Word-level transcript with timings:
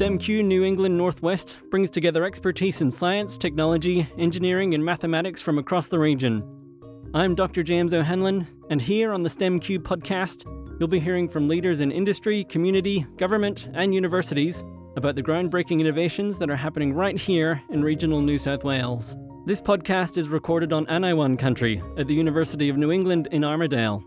STEMQ 0.00 0.42
New 0.46 0.64
England 0.64 0.96
Northwest 0.96 1.58
brings 1.70 1.90
together 1.90 2.24
expertise 2.24 2.80
in 2.80 2.90
science, 2.90 3.36
technology, 3.36 4.08
engineering, 4.16 4.72
and 4.72 4.82
mathematics 4.82 5.42
from 5.42 5.58
across 5.58 5.88
the 5.88 5.98
region. 5.98 6.42
I'm 7.12 7.34
Dr. 7.34 7.62
James 7.62 7.92
O'Hanlon, 7.92 8.46
and 8.70 8.80
here 8.80 9.12
on 9.12 9.22
the 9.22 9.28
STEMQ 9.28 9.80
podcast, 9.80 10.46
you'll 10.80 10.88
be 10.88 11.00
hearing 11.00 11.28
from 11.28 11.48
leaders 11.48 11.80
in 11.80 11.92
industry, 11.92 12.44
community, 12.44 13.06
government, 13.18 13.68
and 13.74 13.92
universities 13.92 14.64
about 14.96 15.16
the 15.16 15.22
groundbreaking 15.22 15.80
innovations 15.80 16.38
that 16.38 16.48
are 16.48 16.56
happening 16.56 16.94
right 16.94 17.18
here 17.18 17.60
in 17.68 17.84
regional 17.84 18.22
New 18.22 18.38
South 18.38 18.64
Wales. 18.64 19.14
This 19.44 19.60
podcast 19.60 20.16
is 20.16 20.30
recorded 20.30 20.72
on 20.72 20.88
Anaiwan 20.88 21.36
country 21.36 21.82
at 21.98 22.06
the 22.06 22.14
University 22.14 22.70
of 22.70 22.78
New 22.78 22.90
England 22.90 23.28
in 23.32 23.42
Armidale. 23.42 24.02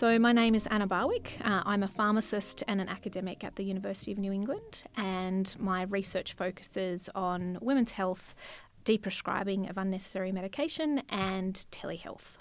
So, 0.00 0.18
my 0.18 0.32
name 0.32 0.54
is 0.54 0.66
Anna 0.68 0.86
Barwick. 0.86 1.36
Uh, 1.44 1.62
I'm 1.66 1.82
a 1.82 1.86
pharmacist 1.86 2.64
and 2.66 2.80
an 2.80 2.88
academic 2.88 3.44
at 3.44 3.56
the 3.56 3.64
University 3.64 4.10
of 4.10 4.16
New 4.16 4.32
England, 4.32 4.84
and 4.96 5.54
my 5.58 5.82
research 5.82 6.32
focuses 6.32 7.10
on 7.14 7.58
women's 7.60 7.90
health, 7.90 8.34
deprescribing 8.86 9.68
of 9.68 9.76
unnecessary 9.76 10.32
medication, 10.32 11.02
and 11.10 11.66
telehealth. 11.70 12.38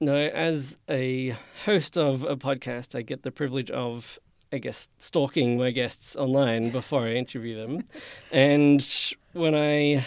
Now, 0.00 0.16
as 0.16 0.76
a 0.90 1.36
host 1.66 1.96
of 1.96 2.24
a 2.24 2.36
podcast, 2.36 2.98
I 2.98 3.02
get 3.02 3.22
the 3.22 3.30
privilege 3.30 3.70
of, 3.70 4.18
I 4.52 4.58
guess, 4.58 4.88
stalking 4.98 5.56
my 5.56 5.70
guests 5.70 6.16
online 6.16 6.70
before 6.70 7.06
I 7.06 7.12
interview 7.12 7.54
them. 7.64 7.84
and 8.32 8.84
when 9.34 9.54
I 9.54 10.04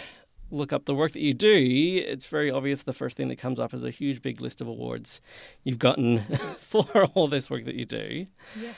look 0.52 0.72
up 0.72 0.84
the 0.84 0.94
work 0.94 1.12
that 1.12 1.22
you 1.22 1.32
do, 1.32 2.04
it's 2.06 2.26
very 2.26 2.50
obvious 2.50 2.82
the 2.82 2.92
first 2.92 3.16
thing 3.16 3.28
that 3.28 3.36
comes 3.36 3.58
up 3.58 3.72
is 3.74 3.84
a 3.84 3.90
huge 3.90 4.22
big 4.22 4.40
list 4.40 4.60
of 4.60 4.68
awards 4.68 5.20
you've 5.64 5.78
gotten 5.78 6.18
for 6.60 7.06
all 7.14 7.26
this 7.28 7.50
work 7.50 7.64
that 7.64 7.74
you 7.74 7.84
do. 7.84 8.26
Yes. 8.60 8.76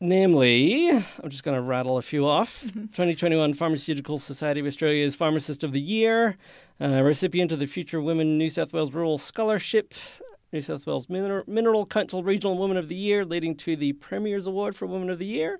Namely, 0.00 0.90
I'm 0.90 1.30
just 1.30 1.44
going 1.44 1.56
to 1.56 1.62
rattle 1.62 1.96
a 1.96 2.02
few 2.02 2.26
off. 2.26 2.60
2021 2.62 3.54
Pharmaceutical 3.54 4.18
Society 4.18 4.60
of 4.60 4.66
Australia's 4.66 5.14
Pharmacist 5.14 5.64
of 5.64 5.72
the 5.72 5.80
Year, 5.80 6.36
uh, 6.80 7.02
recipient 7.02 7.52
of 7.52 7.58
the 7.58 7.66
Future 7.66 8.00
Women 8.00 8.36
New 8.36 8.50
South 8.50 8.72
Wales 8.72 8.92
Rural 8.92 9.18
Scholarship, 9.18 9.94
New 10.52 10.60
South 10.60 10.86
Wales 10.86 11.08
Mineral, 11.08 11.44
Mineral 11.46 11.86
Council 11.86 12.22
Regional 12.22 12.58
Woman 12.58 12.76
of 12.76 12.88
the 12.88 12.94
Year, 12.94 13.24
leading 13.24 13.56
to 13.56 13.76
the 13.76 13.92
Premier's 13.94 14.46
Award 14.46 14.76
for 14.76 14.86
Woman 14.86 15.10
of 15.10 15.18
the 15.18 15.26
Year. 15.26 15.58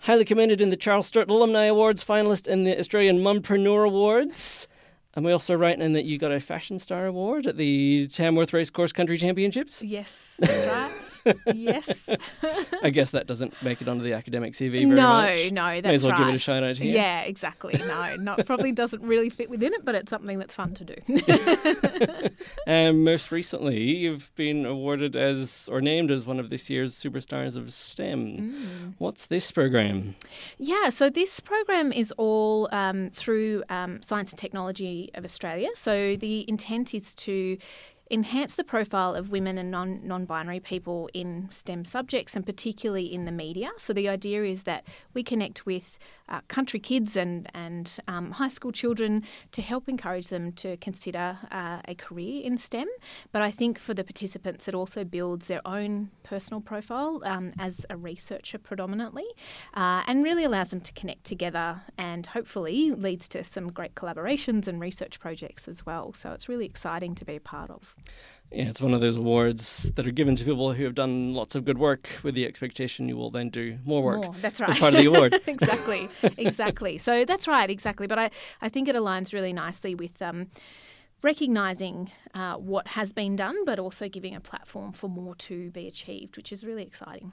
Highly 0.00 0.24
commended 0.24 0.60
in 0.60 0.70
the 0.70 0.76
Charles 0.76 1.06
Sturt 1.06 1.28
Alumni 1.28 1.64
Awards, 1.64 2.04
finalist 2.04 2.46
in 2.46 2.64
the 2.64 2.78
Australian 2.78 3.18
Mumpreneur 3.18 3.86
Awards. 3.86 4.68
And 5.14 5.24
we 5.24 5.32
also 5.32 5.54
write 5.54 5.80
in 5.80 5.92
that 5.94 6.04
you 6.04 6.18
got 6.18 6.30
a 6.30 6.40
Fashion 6.40 6.78
Star 6.78 7.06
Award 7.06 7.46
at 7.46 7.56
the 7.56 8.06
Tamworth 8.06 8.52
Racecourse 8.52 8.92
Country 8.92 9.18
Championships. 9.18 9.82
Yes, 9.82 10.36
that's 10.38 10.66
right. 10.66 11.07
Yes. 11.54 12.08
I 12.82 12.90
guess 12.90 13.10
that 13.12 13.26
doesn't 13.26 13.60
make 13.62 13.80
it 13.80 13.88
onto 13.88 14.04
the 14.04 14.14
academic 14.14 14.54
CV 14.54 14.70
very 14.70 14.84
no, 14.86 15.08
much. 15.08 15.52
no, 15.52 15.74
that's 15.74 15.86
May 15.86 15.94
as 15.94 16.04
well 16.04 16.12
right. 16.12 16.18
give 16.18 16.28
it 16.28 16.34
a 16.34 16.38
shout 16.38 16.62
out 16.62 16.76
here. 16.76 16.94
Yeah, 16.94 17.20
exactly. 17.22 17.78
No, 17.78 18.16
not 18.16 18.46
probably 18.46 18.72
doesn't 18.72 19.02
really 19.02 19.30
fit 19.30 19.50
within 19.50 19.72
it, 19.74 19.84
but 19.84 19.94
it's 19.94 20.10
something 20.10 20.38
that's 20.38 20.54
fun 20.54 20.74
to 20.74 20.84
do. 20.84 20.94
And 22.66 23.04
most 23.04 23.32
recently, 23.32 23.80
you've 23.80 24.34
been 24.34 24.66
awarded 24.66 25.16
as 25.16 25.68
or 25.72 25.80
named 25.80 26.10
as 26.10 26.26
one 26.26 26.38
of 26.38 26.50
this 26.50 26.68
year's 26.68 26.94
superstars 26.94 27.56
of 27.56 27.72
STEM. 27.72 28.38
Mm. 28.38 28.94
What's 28.98 29.26
this 29.26 29.50
program? 29.50 30.14
Yeah, 30.58 30.90
so 30.90 31.08
this 31.08 31.40
program 31.40 31.92
is 31.92 32.12
all 32.12 32.68
um, 32.72 33.10
through 33.10 33.64
um, 33.70 34.02
Science 34.02 34.32
and 34.32 34.38
Technology 34.38 35.10
of 35.14 35.24
Australia. 35.24 35.70
So 35.74 36.16
the 36.16 36.44
intent 36.48 36.94
is 36.94 37.14
to 37.16 37.56
enhance 38.10 38.54
the 38.54 38.64
profile 38.64 39.14
of 39.14 39.30
women 39.30 39.58
and 39.58 39.70
non 39.70 40.00
non 40.06 40.24
binary 40.24 40.60
people 40.60 41.10
in 41.12 41.48
STEM 41.50 41.84
subjects 41.84 42.34
and 42.36 42.44
particularly 42.44 43.12
in 43.12 43.24
the 43.24 43.32
media. 43.32 43.70
So 43.76 43.92
the 43.92 44.08
idea 44.08 44.44
is 44.44 44.64
that 44.64 44.84
we 45.14 45.22
connect 45.22 45.66
with 45.66 45.98
uh, 46.28 46.40
country 46.48 46.80
kids 46.80 47.16
and 47.16 47.48
and 47.54 47.98
um, 48.06 48.32
high 48.32 48.48
school 48.48 48.72
children 48.72 49.24
to 49.52 49.62
help 49.62 49.88
encourage 49.88 50.28
them 50.28 50.52
to 50.52 50.76
consider 50.78 51.38
uh, 51.50 51.80
a 51.86 51.94
career 51.94 52.42
in 52.42 52.58
STEM. 52.58 52.88
But 53.32 53.42
I 53.42 53.50
think 53.50 53.78
for 53.78 53.94
the 53.94 54.04
participants, 54.04 54.68
it 54.68 54.74
also 54.74 55.04
builds 55.04 55.46
their 55.46 55.66
own 55.66 56.10
personal 56.22 56.60
profile 56.60 57.20
um, 57.24 57.52
as 57.58 57.86
a 57.90 57.96
researcher 57.96 58.58
predominantly, 58.58 59.26
uh, 59.74 60.02
and 60.06 60.24
really 60.24 60.44
allows 60.44 60.70
them 60.70 60.80
to 60.80 60.92
connect 60.92 61.24
together 61.24 61.82
and 61.96 62.26
hopefully 62.26 62.90
leads 62.92 63.28
to 63.28 63.44
some 63.44 63.70
great 63.72 63.94
collaborations 63.94 64.66
and 64.66 64.80
research 64.80 65.20
projects 65.20 65.68
as 65.68 65.84
well. 65.86 66.12
So 66.12 66.32
it's 66.32 66.48
really 66.48 66.66
exciting 66.66 67.14
to 67.16 67.24
be 67.24 67.36
a 67.36 67.40
part 67.40 67.70
of. 67.70 67.94
Yeah, 68.50 68.68
it's 68.68 68.80
one 68.80 68.94
of 68.94 69.02
those 69.02 69.18
awards 69.18 69.92
that 69.94 70.06
are 70.06 70.10
given 70.10 70.34
to 70.36 70.44
people 70.44 70.72
who 70.72 70.84
have 70.84 70.94
done 70.94 71.34
lots 71.34 71.54
of 71.54 71.66
good 71.66 71.76
work 71.76 72.08
with 72.22 72.34
the 72.34 72.46
expectation 72.46 73.06
you 73.06 73.16
will 73.16 73.30
then 73.30 73.50
do 73.50 73.78
more 73.84 74.02
work. 74.02 74.24
More, 74.24 74.34
that's 74.40 74.58
right. 74.58 74.70
as 74.70 74.78
part 74.78 74.94
of 74.94 75.00
the 75.00 75.06
award. 75.06 75.38
exactly, 75.46 76.08
exactly. 76.38 76.96
So 76.96 77.26
that's 77.26 77.46
right, 77.46 77.68
exactly. 77.68 78.06
But 78.06 78.18
I, 78.18 78.30
I 78.62 78.70
think 78.70 78.88
it 78.88 78.96
aligns 78.96 79.34
really 79.34 79.52
nicely 79.52 79.94
with 79.94 80.22
um, 80.22 80.46
recognising 81.20 82.10
uh, 82.34 82.54
what 82.54 82.88
has 82.88 83.12
been 83.12 83.36
done, 83.36 83.66
but 83.66 83.78
also 83.78 84.08
giving 84.08 84.34
a 84.34 84.40
platform 84.40 84.92
for 84.92 85.08
more 85.08 85.34
to 85.34 85.70
be 85.72 85.86
achieved, 85.86 86.38
which 86.38 86.50
is 86.50 86.64
really 86.64 86.84
exciting. 86.84 87.32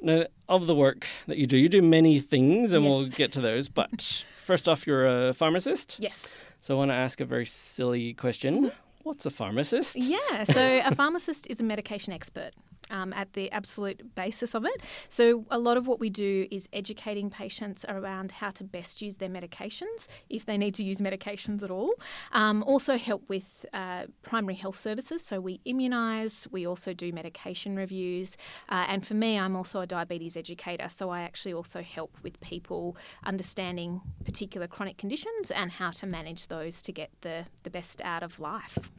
Now, 0.00 0.24
of 0.48 0.66
the 0.66 0.74
work 0.74 1.06
that 1.26 1.36
you 1.36 1.46
do, 1.46 1.58
you 1.58 1.68
do 1.68 1.82
many 1.82 2.18
things, 2.18 2.72
and 2.72 2.84
we'll 2.84 3.06
get 3.06 3.30
to 3.32 3.42
those. 3.42 3.68
But 3.68 4.24
first 4.36 4.70
off, 4.70 4.86
you're 4.86 5.28
a 5.28 5.34
pharmacist. 5.34 5.96
Yes. 5.98 6.42
So 6.60 6.74
I 6.74 6.78
want 6.78 6.90
to 6.90 6.94
ask 6.94 7.20
a 7.20 7.26
very 7.26 7.46
silly 7.46 8.14
question. 8.14 8.72
What's 9.04 9.26
a 9.26 9.30
pharmacist? 9.30 9.96
Yeah, 9.96 10.44
so 10.44 10.82
a 10.84 10.94
pharmacist 10.94 11.46
is 11.48 11.60
a 11.60 11.64
medication 11.64 12.12
expert. 12.12 12.52
Um, 12.90 13.14
at 13.14 13.32
the 13.32 13.50
absolute 13.50 14.14
basis 14.14 14.54
of 14.54 14.66
it. 14.66 14.82
So, 15.08 15.46
a 15.50 15.58
lot 15.58 15.78
of 15.78 15.86
what 15.86 16.00
we 16.00 16.10
do 16.10 16.46
is 16.50 16.68
educating 16.70 17.30
patients 17.30 17.86
around 17.88 18.32
how 18.32 18.50
to 18.50 18.62
best 18.62 19.00
use 19.00 19.16
their 19.16 19.30
medications, 19.30 20.06
if 20.28 20.44
they 20.44 20.58
need 20.58 20.74
to 20.74 20.84
use 20.84 21.00
medications 21.00 21.62
at 21.62 21.70
all. 21.70 21.94
Um, 22.32 22.62
also, 22.64 22.98
help 22.98 23.26
with 23.26 23.64
uh, 23.72 24.04
primary 24.22 24.54
health 24.54 24.78
services. 24.78 25.24
So, 25.24 25.40
we 25.40 25.60
immunise, 25.66 26.46
we 26.52 26.66
also 26.66 26.92
do 26.92 27.10
medication 27.10 27.74
reviews. 27.74 28.36
Uh, 28.68 28.84
and 28.86 29.06
for 29.06 29.14
me, 29.14 29.38
I'm 29.38 29.56
also 29.56 29.80
a 29.80 29.86
diabetes 29.86 30.36
educator. 30.36 30.90
So, 30.90 31.08
I 31.08 31.22
actually 31.22 31.54
also 31.54 31.80
help 31.80 32.18
with 32.22 32.38
people 32.40 32.98
understanding 33.24 34.02
particular 34.26 34.66
chronic 34.66 34.98
conditions 34.98 35.50
and 35.50 35.70
how 35.72 35.90
to 35.92 36.06
manage 36.06 36.48
those 36.48 36.82
to 36.82 36.92
get 36.92 37.10
the, 37.22 37.46
the 37.62 37.70
best 37.70 38.02
out 38.02 38.22
of 38.22 38.38
life. 38.38 38.90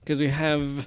Because 0.00 0.18
we 0.18 0.28
have, 0.28 0.86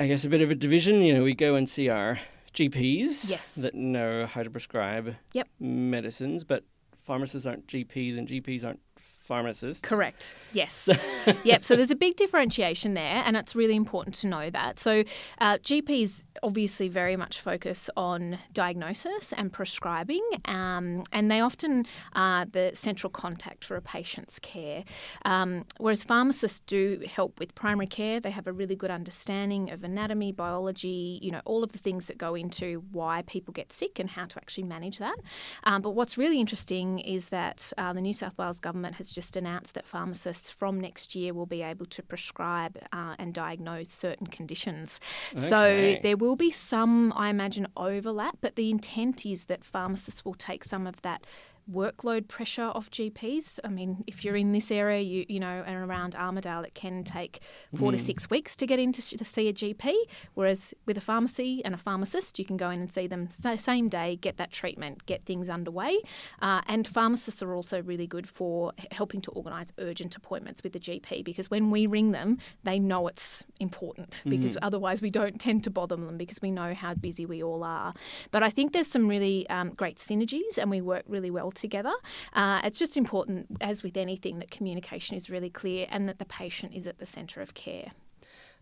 I 0.00 0.06
guess, 0.06 0.24
a 0.24 0.30
bit 0.30 0.40
of 0.40 0.50
a 0.50 0.54
division. 0.54 1.02
You 1.02 1.12
know, 1.12 1.22
we 1.22 1.34
go 1.34 1.54
and 1.56 1.68
see 1.68 1.90
our 1.90 2.18
GPs 2.54 3.30
Yes. 3.30 3.54
that 3.56 3.74
know 3.74 4.24
how 4.24 4.42
to 4.42 4.48
prescribe 4.48 5.16
Yep. 5.34 5.46
medicines, 5.60 6.42
but 6.42 6.64
pharmacists 6.96 7.46
aren't 7.46 7.66
GPs 7.66 8.16
and 8.16 8.26
GPs 8.26 8.64
aren't 8.64 8.80
pharmacists. 9.30 9.80
Correct. 9.80 10.34
Yes. 10.52 10.90
yep. 11.44 11.64
So 11.64 11.76
there's 11.76 11.92
a 11.92 11.96
big 11.96 12.16
differentiation 12.16 12.94
there, 12.94 13.22
and 13.24 13.36
it's 13.36 13.54
really 13.54 13.76
important 13.76 14.16
to 14.16 14.26
know 14.26 14.50
that. 14.50 14.80
So 14.80 15.04
uh, 15.40 15.58
GPs 15.58 16.24
obviously 16.42 16.88
very 16.88 17.14
much 17.14 17.40
focus 17.40 17.88
on 17.96 18.38
diagnosis 18.52 19.32
and 19.32 19.52
prescribing, 19.52 20.24
um, 20.46 21.04
and 21.12 21.30
they 21.30 21.40
often 21.40 21.86
are 22.14 22.44
the 22.44 22.72
central 22.74 23.08
contact 23.08 23.64
for 23.64 23.76
a 23.76 23.80
patient's 23.80 24.40
care. 24.40 24.82
Um, 25.24 25.64
whereas 25.78 26.02
pharmacists 26.02 26.60
do 26.66 27.04
help 27.08 27.38
with 27.38 27.54
primary 27.54 27.86
care. 27.86 28.18
They 28.18 28.32
have 28.32 28.48
a 28.48 28.52
really 28.52 28.74
good 28.74 28.90
understanding 28.90 29.70
of 29.70 29.84
anatomy, 29.84 30.32
biology, 30.32 31.20
you 31.22 31.30
know, 31.30 31.42
all 31.44 31.62
of 31.62 31.70
the 31.70 31.78
things 31.78 32.08
that 32.08 32.18
go 32.18 32.34
into 32.34 32.82
why 32.90 33.22
people 33.28 33.52
get 33.52 33.72
sick 33.72 34.00
and 34.00 34.10
how 34.10 34.24
to 34.24 34.36
actually 34.38 34.64
manage 34.64 34.98
that. 34.98 35.18
Um, 35.62 35.82
but 35.82 35.90
what's 35.90 36.18
really 36.18 36.40
interesting 36.40 36.98
is 36.98 37.28
that 37.28 37.72
uh, 37.78 37.92
the 37.92 38.00
New 38.00 38.12
South 38.12 38.36
Wales 38.36 38.58
government 38.58 38.96
has 38.96 39.08
just 39.08 39.19
announced 39.36 39.74
that 39.74 39.86
pharmacists 39.86 40.50
from 40.50 40.80
next 40.80 41.14
year 41.14 41.32
will 41.34 41.46
be 41.46 41.62
able 41.62 41.86
to 41.86 42.02
prescribe 42.02 42.78
uh, 42.92 43.14
and 43.18 43.34
diagnose 43.34 43.88
certain 43.88 44.26
conditions. 44.26 45.00
So 45.34 45.96
there 46.02 46.16
will 46.16 46.36
be 46.36 46.50
some, 46.50 47.12
I 47.16 47.28
imagine, 47.28 47.66
overlap, 47.76 48.38
but 48.40 48.56
the 48.56 48.70
intent 48.70 49.26
is 49.26 49.44
that 49.44 49.64
pharmacists 49.64 50.24
will 50.24 50.34
take 50.34 50.64
some 50.64 50.86
of 50.86 51.02
that 51.02 51.26
workload 51.72 52.28
pressure 52.28 52.70
off 52.74 52.90
GPs. 52.90 53.58
I 53.64 53.68
mean, 53.68 54.04
if 54.06 54.24
you're 54.24 54.36
in 54.36 54.52
this 54.52 54.70
area, 54.70 55.00
you 55.00 55.24
you 55.28 55.40
know, 55.40 55.62
and 55.66 55.76
around 55.76 56.14
Armidale, 56.14 56.66
it 56.66 56.74
can 56.74 57.04
take 57.04 57.40
four 57.74 57.92
to 57.92 57.98
six 57.98 58.28
weeks 58.30 58.56
to 58.56 58.66
get 58.66 58.78
in 58.78 58.92
to, 58.92 59.16
to 59.16 59.24
see 59.24 59.48
a 59.48 59.52
GP. 59.52 59.94
Whereas 60.34 60.74
with 60.86 60.96
a 60.96 61.00
pharmacy 61.00 61.64
and 61.64 61.74
a 61.74 61.78
pharmacist, 61.78 62.38
you 62.38 62.44
can 62.44 62.56
go 62.56 62.70
in 62.70 62.80
and 62.80 62.90
see 62.90 63.06
them 63.06 63.30
sa- 63.30 63.56
same 63.56 63.88
day, 63.88 64.16
get 64.16 64.36
that 64.38 64.50
treatment, 64.50 65.06
get 65.06 65.24
things 65.24 65.48
underway. 65.48 65.98
Uh, 66.42 66.62
and 66.66 66.86
pharmacists 66.86 67.42
are 67.42 67.54
also 67.54 67.82
really 67.82 68.06
good 68.06 68.28
for 68.28 68.72
helping 68.90 69.20
to 69.22 69.30
organise 69.32 69.72
urgent 69.78 70.16
appointments 70.16 70.62
with 70.62 70.72
the 70.72 70.80
GP 70.80 71.24
because 71.24 71.50
when 71.50 71.70
we 71.70 71.86
ring 71.86 72.12
them, 72.12 72.38
they 72.64 72.78
know 72.78 73.06
it's 73.06 73.44
important 73.60 74.22
because 74.26 74.56
otherwise 74.62 75.02
we 75.02 75.10
don't 75.10 75.40
tend 75.40 75.64
to 75.64 75.70
bother 75.70 75.96
them 75.96 76.16
because 76.16 76.40
we 76.42 76.50
know 76.50 76.74
how 76.74 76.94
busy 76.94 77.26
we 77.26 77.42
all 77.42 77.62
are. 77.62 77.94
But 78.30 78.42
I 78.42 78.50
think 78.50 78.72
there's 78.72 78.86
some 78.86 79.08
really 79.08 79.48
um, 79.50 79.70
great 79.70 79.98
synergies 79.98 80.58
and 80.58 80.70
we 80.70 80.80
work 80.80 81.04
really 81.06 81.30
well 81.30 81.50
together. 81.60 81.92
Uh, 82.32 82.60
it's 82.64 82.78
just 82.78 82.96
important, 82.96 83.46
as 83.60 83.82
with 83.82 83.96
anything, 83.96 84.38
that 84.38 84.50
communication 84.50 85.16
is 85.16 85.30
really 85.30 85.50
clear 85.50 85.86
and 85.90 86.08
that 86.08 86.18
the 86.18 86.24
patient 86.24 86.74
is 86.74 86.86
at 86.86 86.98
the 86.98 87.06
centre 87.06 87.40
of 87.40 87.54
care. 87.54 87.92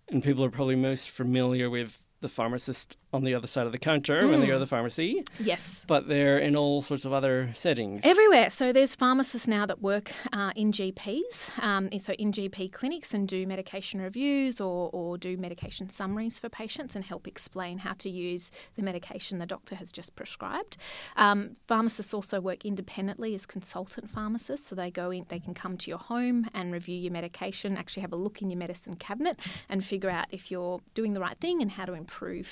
And 0.09 0.23
people 0.23 0.45
are 0.45 0.50
probably 0.50 0.77
most 0.77 1.11
familiar 1.11 1.69
with 1.69 2.08
the 2.20 2.29
pharmacist 2.29 2.97
on 3.12 3.23
the 3.23 3.35
other 3.35 3.47
side 3.47 3.65
of 3.67 3.73
the 3.73 3.79
counter 3.79 4.26
when 4.29 4.41
they 4.41 4.47
go 4.47 4.53
to 4.55 4.59
Mm. 4.59 4.61
the 4.61 4.67
pharmacy, 4.67 5.25
Yes. 5.41 5.85
but 5.87 6.09
they're 6.09 6.37
in 6.38 6.55
all 6.56 6.82
sorts 6.82 7.05
of 7.05 7.12
other 7.12 7.50
settings. 7.55 8.05
Everywhere. 8.05 8.50
So 8.50 8.73
there's 8.73 8.94
pharmacists 8.94 9.47
now 9.49 9.65
that 9.67 9.81
work 9.81 10.12
uh, 10.32 10.53
in 10.56 10.73
GPs, 10.73 11.50
um, 11.62 11.88
so 11.99 12.12
in 12.15 12.32
GP 12.32 12.73
clinics 12.73 13.15
and 13.15 13.26
do 13.29 13.47
medication 13.47 14.00
reviews 14.00 14.61
or, 14.61 14.91
or 14.93 15.17
do 15.17 15.37
medication 15.37 15.88
summaries 15.88 16.38
for 16.38 16.49
patients 16.49 16.94
and 16.97 17.05
help 17.05 17.26
explain 17.29 17.79
how 17.79 17.93
to 17.94 18.11
use 18.11 18.50
the 18.75 18.82
medication 18.82 19.38
the 19.38 19.47
doctor 19.47 19.76
has 19.76 19.91
just 19.93 20.14
prescribed. 20.17 20.76
Um, 21.17 21.56
pharmacists 21.67 22.12
also 22.12 22.41
work 22.41 22.64
independently 22.64 23.35
as 23.35 23.47
consultant 23.47 24.11
pharmacists, 24.11 24.67
so 24.69 24.75
they 24.75 24.91
go 24.91 25.11
in, 25.11 25.25
they 25.29 25.38
can 25.41 25.55
come 25.55 25.76
to 25.79 25.88
your 25.91 25.99
home 25.99 26.49
and 26.53 26.73
review 26.73 26.97
your 26.97 27.12
medication, 27.12 27.76
actually 27.76 28.03
have 28.03 28.12
a 28.12 28.17
look 28.17 28.43
in 28.43 28.50
your 28.50 28.59
medicine 28.59 28.97
cabinet 28.97 29.38
and 29.69 29.85
figure 29.85 30.11
out 30.11 30.26
if 30.31 30.50
you're 30.50 30.81
doing 30.94 31.14
the 31.14 31.21
right 31.21 31.38
thing 31.38 31.62
and 31.62 31.71
how 31.73 31.85
to 31.85 31.93
improve, 31.94 32.08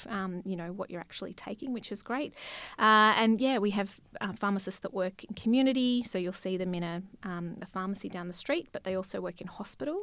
um, 0.09 0.43
you 0.45 0.57
know, 0.57 0.73
what 0.73 0.91
you're 0.91 1.01
actually 1.01 1.33
taking, 1.33 1.73
which 1.73 1.91
is 1.93 2.03
great. 2.03 2.33
Uh, 2.79 3.13
and 3.17 3.41
yeah, 3.41 3.59
we 3.59 3.71
have 3.71 4.01
uh, 4.21 4.33
pharmacists 4.33 4.81
that 4.81 4.95
work 4.95 5.25
in 5.25 5.35
community, 5.35 6.03
so 6.05 6.19
you'll 6.19 6.33
see 6.33 6.57
them 6.57 6.75
in 6.75 6.83
a, 6.83 7.03
um, 7.23 7.57
a 7.63 7.67
pharmacy 7.67 8.09
down 8.09 8.29
the 8.29 8.35
street, 8.35 8.69
but 8.73 8.85
they 8.85 8.95
also 8.95 9.21
work 9.21 9.41
in 9.41 9.47
hospital, 9.47 10.03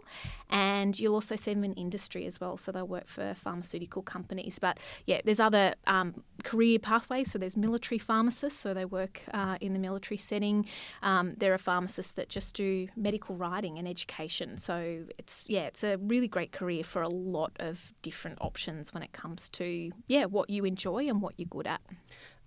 and 0.50 1.00
you'll 1.00 1.16
also 1.16 1.36
see 1.36 1.54
them 1.54 1.64
in 1.64 1.74
industry 1.74 2.26
as 2.26 2.40
well. 2.40 2.58
So 2.58 2.72
they'll 2.72 2.88
work 2.88 3.08
for 3.08 3.34
pharmaceutical 3.36 4.02
companies. 4.02 4.60
But 4.60 4.80
yeah, 5.06 5.22
there's 5.24 5.40
other 5.40 5.76
um, 5.88 6.24
career 6.44 6.80
pathways. 6.80 7.32
So 7.32 7.40
there's 7.40 7.58
military 7.58 8.00
pharmacists, 8.00 8.60
so 8.60 8.74
they 8.74 8.86
work 8.86 9.22
uh, 9.34 9.58
in 9.62 9.74
the 9.74 9.80
military 9.80 10.18
setting. 10.18 10.66
Um, 11.02 11.36
there 11.38 11.54
are 11.54 11.58
pharmacists 11.58 12.14
that 12.14 12.30
just 12.30 12.56
do 12.56 12.88
medical 12.96 13.36
writing 13.36 13.78
and 13.78 13.88
education. 13.88 14.58
So 14.58 15.06
it's 15.18 15.46
yeah, 15.48 15.64
it's 15.64 15.84
a 15.84 15.98
really 15.98 16.28
great 16.28 16.52
career 16.52 16.84
for 16.84 17.02
a 17.02 17.10
lot 17.10 17.52
of 17.60 17.94
different 18.02 18.38
options 18.42 18.94
when 18.94 19.04
it 19.04 19.14
comes 19.14 19.43
to 19.50 19.92
yeah 20.08 20.26
what 20.26 20.50
you 20.50 20.66
enjoy 20.66 21.08
and 21.08 21.22
what 21.22 21.34
you're 21.38 21.48
good 21.50 21.68
at. 21.68 21.82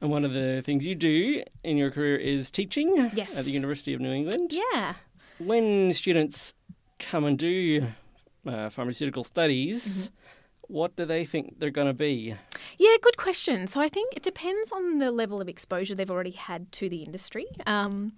And 0.00 0.10
one 0.10 0.24
of 0.24 0.32
the 0.34 0.60
things 0.62 0.86
you 0.86 0.94
do 0.94 1.42
in 1.64 1.76
your 1.78 1.90
career 1.90 2.16
is 2.16 2.50
teaching 2.50 3.10
Yes. 3.14 3.38
at 3.38 3.44
the 3.46 3.50
University 3.50 3.94
of 3.94 4.00
New 4.00 4.12
England. 4.12 4.52
Yeah. 4.52 4.94
When 5.38 5.92
students 5.94 6.52
come 6.98 7.24
and 7.24 7.38
do 7.38 7.86
uh, 8.46 8.68
pharmaceutical 8.70 9.24
studies, 9.24 10.10
Mm-hmm. 10.10 10.72
what 10.74 10.96
do 10.96 11.04
they 11.06 11.24
think 11.24 11.58
they're 11.58 11.70
going 11.70 11.86
to 11.86 11.94
be? 11.94 12.34
Yeah, 12.78 12.96
good 13.00 13.16
question. 13.16 13.66
So 13.66 13.80
I 13.80 13.88
think 13.88 14.14
it 14.16 14.22
depends 14.22 14.70
on 14.72 14.98
the 14.98 15.10
level 15.10 15.40
of 15.40 15.48
exposure 15.48 15.94
they've 15.94 16.10
already 16.10 16.32
had 16.32 16.70
to 16.72 16.88
the 16.88 17.02
industry. 17.02 17.46
Um, 17.66 18.12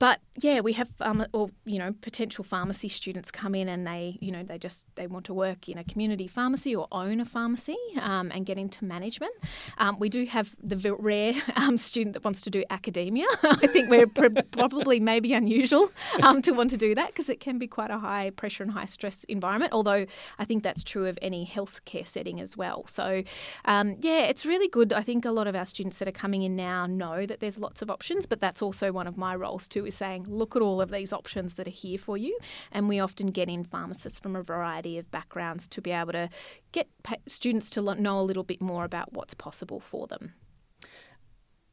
but 0.00 0.18
yeah, 0.40 0.60
we 0.60 0.72
have 0.72 0.90
um, 1.00 1.26
or 1.34 1.50
you 1.66 1.78
know 1.78 1.94
potential 2.00 2.42
pharmacy 2.42 2.88
students 2.88 3.30
come 3.30 3.54
in 3.54 3.68
and 3.68 3.86
they 3.86 4.16
you 4.22 4.32
know 4.32 4.42
they 4.42 4.56
just 4.56 4.86
they 4.94 5.06
want 5.06 5.26
to 5.26 5.34
work 5.34 5.68
in 5.68 5.76
a 5.76 5.84
community 5.84 6.26
pharmacy 6.26 6.74
or 6.74 6.88
own 6.90 7.20
a 7.20 7.26
pharmacy 7.26 7.76
um, 8.00 8.32
and 8.34 8.46
get 8.46 8.56
into 8.56 8.84
management. 8.84 9.32
Um, 9.76 9.98
we 9.98 10.08
do 10.08 10.24
have 10.24 10.56
the 10.62 10.94
rare 10.94 11.34
um, 11.56 11.76
student 11.76 12.14
that 12.14 12.24
wants 12.24 12.40
to 12.42 12.50
do 12.50 12.64
academia. 12.70 13.26
I 13.42 13.66
think 13.66 13.90
we're 13.90 14.06
pr- 14.06 14.40
probably 14.50 15.00
maybe 15.00 15.34
unusual 15.34 15.92
um, 16.22 16.40
to 16.42 16.52
want 16.52 16.70
to 16.70 16.78
do 16.78 16.94
that 16.94 17.08
because 17.08 17.28
it 17.28 17.38
can 17.38 17.58
be 17.58 17.66
quite 17.66 17.90
a 17.90 17.98
high 17.98 18.30
pressure 18.30 18.62
and 18.62 18.72
high 18.72 18.86
stress 18.86 19.24
environment. 19.24 19.74
Although 19.74 20.06
I 20.38 20.44
think 20.46 20.62
that's 20.62 20.82
true 20.82 21.06
of 21.08 21.18
any 21.20 21.44
healthcare 21.44 22.06
setting 22.06 22.40
as 22.40 22.56
well. 22.56 22.86
So 22.86 23.22
um, 23.66 23.96
yeah, 24.00 24.22
it's 24.22 24.46
really 24.46 24.68
good. 24.68 24.94
I 24.94 25.02
think 25.02 25.26
a 25.26 25.30
lot 25.30 25.46
of 25.46 25.54
our 25.54 25.66
students 25.66 25.98
that 25.98 26.08
are 26.08 26.12
coming 26.12 26.42
in 26.42 26.56
now 26.56 26.86
know 26.86 27.26
that 27.26 27.40
there's 27.40 27.58
lots 27.58 27.82
of 27.82 27.90
options, 27.90 28.24
but 28.24 28.40
that's 28.40 28.62
also 28.62 28.92
one 28.92 29.06
of 29.06 29.18
my 29.18 29.34
roles 29.34 29.68
too 29.68 29.89
saying, 29.90 30.26
look 30.28 30.56
at 30.56 30.62
all 30.62 30.80
of 30.80 30.90
these 30.90 31.12
options 31.12 31.54
that 31.54 31.66
are 31.66 31.70
here 31.70 31.98
for 31.98 32.16
you. 32.16 32.38
And 32.72 32.88
we 32.88 33.00
often 33.00 33.28
get 33.28 33.48
in 33.48 33.64
pharmacists 33.64 34.18
from 34.18 34.36
a 34.36 34.42
variety 34.42 34.98
of 34.98 35.10
backgrounds 35.10 35.68
to 35.68 35.80
be 35.80 35.90
able 35.90 36.12
to 36.12 36.28
get 36.72 36.88
students 37.28 37.70
to 37.70 37.82
know 37.94 38.20
a 38.20 38.22
little 38.22 38.44
bit 38.44 38.60
more 38.60 38.84
about 38.84 39.12
what's 39.12 39.34
possible 39.34 39.80
for 39.80 40.06
them. 40.06 40.34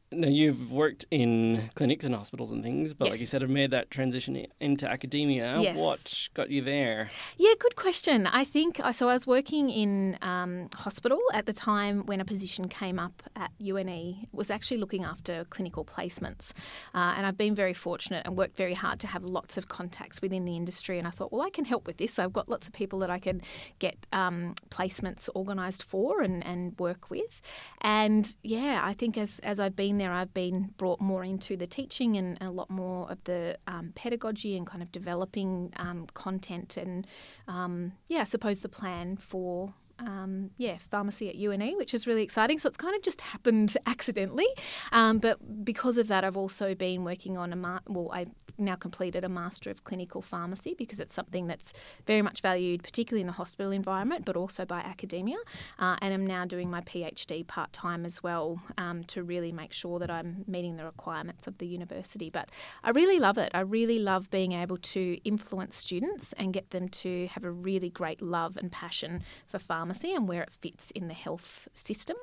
Now, 0.09 0.29
you've 0.29 0.71
worked 0.71 1.05
in 1.11 1.69
clinics 1.75 2.05
and 2.05 2.15
hospitals 2.15 2.53
and 2.53 2.63
things, 2.63 2.93
but 2.93 3.09
like 3.09 3.19
you 3.19 3.25
said, 3.25 3.41
have 3.41 3.51
made 3.51 3.71
that 3.71 3.91
transition 3.91 4.45
into 4.61 4.89
academia. 4.89 5.59
Yes. 5.59 5.77
What 5.77 6.29
got 6.33 6.49
you 6.49 6.61
there? 6.61 7.09
Yeah, 7.37 7.51
good 7.59 7.75
question. 7.75 8.25
I 8.25 8.45
think 8.45 8.79
uh, 8.79 8.93
so. 8.93 9.09
I 9.09 9.13
was 9.13 9.27
working 9.27 9.69
in 9.69 10.17
um, 10.21 10.69
hospital 10.75 11.19
at 11.33 11.45
the 11.45 11.51
time 11.51 12.05
when 12.05 12.21
a 12.21 12.25
position 12.25 12.69
came 12.69 12.99
up 12.99 13.21
at 13.35 13.51
UNE. 13.59 14.27
Was 14.31 14.49
actually 14.49 14.77
looking 14.77 15.03
after 15.03 15.43
clinical 15.49 15.83
placements, 15.83 16.53
uh, 16.95 17.15
and 17.17 17.25
I've 17.25 17.37
been 17.37 17.53
very 17.53 17.73
fortunate 17.73 18.25
and 18.25 18.37
worked 18.37 18.55
very 18.55 18.75
hard 18.75 19.01
to 19.01 19.07
have 19.07 19.25
lots 19.25 19.57
of 19.57 19.67
contacts 19.67 20.21
within 20.21 20.45
the 20.45 20.55
industry. 20.55 20.97
And 20.97 21.07
I 21.07 21.11
thought, 21.11 21.33
well, 21.33 21.41
I 21.41 21.49
can 21.49 21.65
help 21.65 21.85
with 21.85 21.97
this. 21.97 22.17
I've 22.17 22.31
got 22.31 22.47
lots 22.47 22.65
of 22.65 22.71
people 22.71 22.99
that 22.99 23.09
I 23.09 23.19
can 23.19 23.41
get 23.79 24.07
um, 24.13 24.55
placements 24.69 25.27
organised 25.35 25.83
for 25.83 26.21
and, 26.21 26.45
and 26.45 26.79
work 26.79 27.09
with. 27.09 27.41
And 27.81 28.33
yeah, 28.41 28.79
I 28.81 28.93
think 28.93 29.17
as 29.17 29.39
as 29.39 29.59
I've 29.59 29.75
been 29.75 29.96
there, 29.97 30.11
I've 30.11 30.33
been 30.33 30.73
brought 30.77 31.01
more 31.01 31.23
into 31.23 31.57
the 31.57 31.67
teaching 31.67 32.17
and 32.17 32.37
a 32.41 32.49
lot 32.49 32.69
more 32.69 33.09
of 33.11 33.23
the 33.25 33.57
um, 33.67 33.93
pedagogy 33.95 34.55
and 34.57 34.65
kind 34.65 34.81
of 34.81 34.91
developing 34.91 35.73
um, 35.77 36.07
content 36.13 36.77
and 36.77 37.07
um, 37.47 37.93
yeah, 38.07 38.21
I 38.21 38.25
suppose 38.25 38.59
the 38.59 38.69
plan 38.69 39.17
for. 39.17 39.73
Um, 39.99 40.51
yeah, 40.57 40.77
pharmacy 40.77 41.29
at 41.29 41.35
UNE, 41.35 41.75
which 41.77 41.93
is 41.93 42.05
really 42.05 42.21
exciting. 42.21 42.59
So 42.59 42.67
it's 42.67 42.77
kind 42.77 42.95
of 42.95 43.01
just 43.01 43.21
happened 43.21 43.75
accidentally, 43.85 44.47
um, 44.91 45.17
but 45.17 45.65
because 45.65 45.97
of 45.97 46.07
that, 46.07 46.23
I've 46.23 46.37
also 46.37 46.75
been 46.75 47.03
working 47.03 47.37
on 47.37 47.51
a 47.51 47.55
ma- 47.55 47.79
well, 47.87 48.09
I've 48.13 48.29
now 48.59 48.75
completed 48.75 49.23
a 49.23 49.29
master 49.29 49.69
of 49.69 49.83
clinical 49.83 50.21
pharmacy 50.21 50.75
because 50.77 50.99
it's 50.99 51.13
something 51.13 51.47
that's 51.47 51.73
very 52.05 52.21
much 52.21 52.41
valued, 52.41 52.83
particularly 52.83 53.21
in 53.21 53.27
the 53.27 53.33
hospital 53.33 53.71
environment, 53.71 54.25
but 54.25 54.35
also 54.35 54.65
by 54.65 54.79
academia. 54.79 55.37
Uh, 55.79 55.95
and 56.01 56.13
I'm 56.13 56.25
now 56.25 56.45
doing 56.45 56.69
my 56.69 56.81
PhD 56.81 57.45
part 57.45 57.73
time 57.73 58.05
as 58.05 58.21
well 58.21 58.61
um, 58.77 59.03
to 59.05 59.23
really 59.23 59.51
make 59.51 59.73
sure 59.73 59.99
that 59.99 60.11
I'm 60.11 60.43
meeting 60.47 60.77
the 60.77 60.85
requirements 60.85 61.47
of 61.47 61.57
the 61.57 61.67
university. 61.67 62.29
But 62.29 62.49
I 62.83 62.91
really 62.91 63.19
love 63.19 63.37
it. 63.37 63.51
I 63.53 63.61
really 63.61 63.99
love 63.99 64.29
being 64.29 64.53
able 64.53 64.77
to 64.77 65.17
influence 65.23 65.75
students 65.75 66.33
and 66.33 66.53
get 66.53 66.71
them 66.71 66.87
to 66.89 67.27
have 67.27 67.43
a 67.43 67.51
really 67.51 67.89
great 67.89 68.21
love 68.21 68.57
and 68.57 68.71
passion 68.71 69.23
for 69.47 69.59
pharmacy 69.59 69.86
and 69.89 70.27
where 70.27 70.41
it 70.41 70.51
fits 70.51 70.91
in 70.91 71.07
the 71.07 71.13
health 71.13 71.67
system 71.73 72.17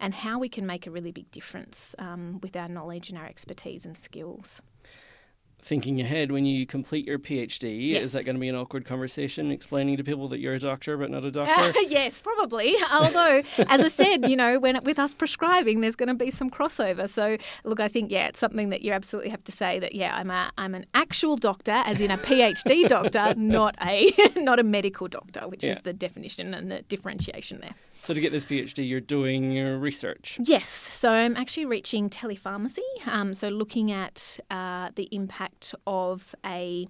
and 0.00 0.14
how 0.14 0.38
we 0.38 0.48
can 0.48 0.66
make 0.66 0.86
a 0.86 0.90
really 0.90 1.12
big 1.12 1.30
difference 1.30 1.94
um, 1.98 2.40
with 2.42 2.56
our 2.56 2.68
knowledge 2.68 3.08
and 3.08 3.18
our 3.18 3.26
expertise 3.26 3.84
and 3.84 3.96
skills. 3.96 4.60
Thinking 5.60 6.00
ahead, 6.00 6.30
when 6.30 6.46
you 6.46 6.64
complete 6.66 7.04
your 7.06 7.18
PhD, 7.18 7.88
Yes. 7.90 8.06
is 8.06 8.12
that 8.12 8.24
going 8.24 8.36
to 8.36 8.40
be 8.40 8.48
an 8.48 8.54
awkward 8.54 8.84
conversation 8.84 9.50
explaining 9.50 9.96
to 9.96 10.04
people 10.04 10.28
that 10.28 10.38
you're 10.38 10.54
a 10.54 10.58
doctor 10.60 10.96
but 10.96 11.10
not 11.10 11.24
a 11.24 11.30
doctor? 11.32 11.80
yes, 11.88 12.22
probably. 12.22 12.76
Although, 12.92 13.42
as 13.68 13.82
I 13.82 13.88
said, 13.88 14.28
you 14.28 14.36
know, 14.36 14.60
when 14.60 14.78
with 14.84 14.98
us 15.00 15.12
prescribing, 15.14 15.80
there's 15.80 15.96
going 15.96 16.08
to 16.08 16.14
be 16.14 16.30
some 16.30 16.48
crossover. 16.48 17.08
So, 17.08 17.36
look, 17.64 17.80
I 17.80 17.88
think 17.88 18.10
yeah, 18.12 18.28
it's 18.28 18.38
something 18.38 18.70
that 18.70 18.82
you 18.82 18.92
absolutely 18.92 19.30
have 19.30 19.42
to 19.44 19.52
say 19.52 19.78
that 19.80 19.94
yeah, 19.96 20.14
I'm 20.16 20.30
a 20.30 20.50
I'm 20.56 20.74
an 20.76 20.86
actual 20.94 21.36
doctor, 21.36 21.72
as 21.84 22.00
in 22.00 22.10
a 22.12 22.18
PhD 22.18 22.86
doctor, 22.88 23.34
not 23.36 23.74
a 23.84 24.12
not 24.36 24.60
a 24.60 24.62
medical 24.62 25.08
doctor, 25.08 25.48
which 25.48 25.64
Yeah. 25.64 25.72
is 25.72 25.78
the 25.82 25.92
definition 25.92 26.54
and 26.54 26.70
the 26.70 26.82
differentiation 26.82 27.60
there. 27.60 27.74
So, 28.08 28.14
to 28.14 28.22
get 28.22 28.32
this 28.32 28.46
PhD, 28.46 28.88
you're 28.88 29.02
doing 29.02 29.58
research. 29.80 30.38
Yes, 30.42 30.66
so 30.70 31.12
I'm 31.12 31.36
actually 31.36 31.66
reaching 31.66 32.08
telepharmacy. 32.08 32.78
Um, 33.06 33.34
so 33.34 33.50
looking 33.50 33.92
at 33.92 34.38
uh, 34.50 34.88
the 34.94 35.10
impact 35.12 35.74
of 35.86 36.34
a 36.42 36.88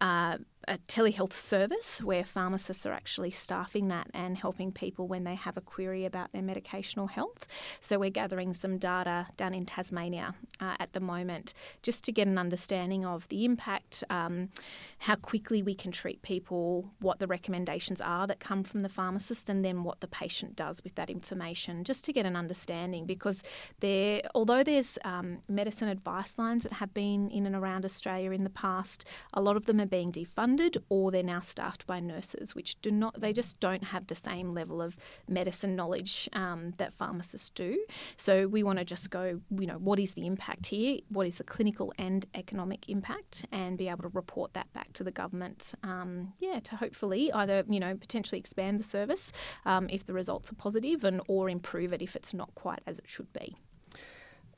uh, 0.00 0.38
a 0.68 0.78
telehealth 0.86 1.32
service 1.32 2.00
where 2.02 2.24
pharmacists 2.24 2.84
are 2.84 2.92
actually 2.92 3.30
staffing 3.30 3.88
that 3.88 4.08
and 4.12 4.36
helping 4.36 4.70
people 4.70 5.08
when 5.08 5.24
they 5.24 5.34
have 5.34 5.56
a 5.56 5.60
query 5.62 6.04
about 6.04 6.30
their 6.32 6.42
medicational 6.42 7.08
health. 7.08 7.46
So 7.80 7.98
we're 7.98 8.10
gathering 8.10 8.52
some 8.52 8.76
data 8.76 9.26
down 9.36 9.54
in 9.54 9.64
Tasmania 9.64 10.34
uh, 10.60 10.76
at 10.78 10.92
the 10.92 11.00
moment 11.00 11.54
just 11.82 12.04
to 12.04 12.12
get 12.12 12.28
an 12.28 12.36
understanding 12.36 13.06
of 13.06 13.26
the 13.28 13.44
impact, 13.44 14.04
um, 14.10 14.50
how 14.98 15.14
quickly 15.14 15.62
we 15.62 15.74
can 15.74 15.90
treat 15.90 16.20
people, 16.20 16.90
what 17.00 17.18
the 17.18 17.26
recommendations 17.26 18.00
are 18.00 18.26
that 18.26 18.38
come 18.38 18.62
from 18.62 18.80
the 18.80 18.88
pharmacist, 18.88 19.48
and 19.48 19.64
then 19.64 19.84
what 19.84 20.00
the 20.00 20.08
patient 20.08 20.54
does 20.54 20.84
with 20.84 20.94
that 20.96 21.08
information, 21.08 21.82
just 21.82 22.04
to 22.04 22.12
get 22.12 22.26
an 22.26 22.36
understanding. 22.36 23.06
Because 23.06 23.42
there, 23.80 24.20
although 24.34 24.62
there's 24.62 24.98
um, 25.04 25.38
medicine 25.48 25.88
advice 25.88 26.38
lines 26.38 26.64
that 26.64 26.74
have 26.74 26.92
been 26.92 27.30
in 27.30 27.46
and 27.46 27.56
around 27.56 27.86
Australia 27.86 28.32
in 28.32 28.44
the 28.44 28.50
past, 28.50 29.06
a 29.32 29.40
lot 29.40 29.56
of 29.56 29.64
them 29.64 29.80
are 29.80 29.86
being 29.86 30.12
defunded 30.12 30.57
or 30.88 31.10
they're 31.10 31.22
now 31.22 31.40
staffed 31.40 31.86
by 31.86 32.00
nurses, 32.00 32.54
which 32.54 32.80
do 32.80 32.90
not, 32.90 33.20
they 33.20 33.32
just 33.32 33.60
don't 33.60 33.84
have 33.84 34.06
the 34.06 34.14
same 34.14 34.52
level 34.52 34.82
of 34.82 34.96
medicine 35.28 35.76
knowledge 35.76 36.28
um, 36.32 36.74
that 36.78 36.94
pharmacists 36.94 37.50
do. 37.50 37.84
So 38.16 38.46
we 38.46 38.62
want 38.62 38.78
to 38.78 38.84
just 38.84 39.10
go, 39.10 39.40
you 39.50 39.66
know, 39.66 39.78
what 39.78 39.98
is 39.98 40.12
the 40.12 40.26
impact 40.26 40.66
here? 40.66 40.98
What 41.08 41.26
is 41.26 41.36
the 41.36 41.44
clinical 41.44 41.92
and 41.98 42.26
economic 42.34 42.88
impact? 42.88 43.46
And 43.52 43.78
be 43.78 43.88
able 43.88 44.02
to 44.02 44.08
report 44.08 44.54
that 44.54 44.72
back 44.72 44.92
to 44.94 45.04
the 45.04 45.10
government, 45.10 45.74
um, 45.82 46.32
yeah, 46.38 46.60
to 46.60 46.76
hopefully 46.76 47.32
either, 47.32 47.64
you 47.68 47.80
know, 47.80 47.94
potentially 47.94 48.38
expand 48.38 48.80
the 48.80 48.84
service 48.84 49.32
um, 49.64 49.88
if 49.90 50.04
the 50.04 50.12
results 50.12 50.50
are 50.50 50.56
positive 50.56 51.04
and 51.04 51.20
or 51.28 51.48
improve 51.48 51.92
it 51.92 52.02
if 52.02 52.16
it's 52.16 52.34
not 52.34 52.54
quite 52.54 52.80
as 52.86 52.98
it 52.98 53.08
should 53.08 53.32
be. 53.32 53.56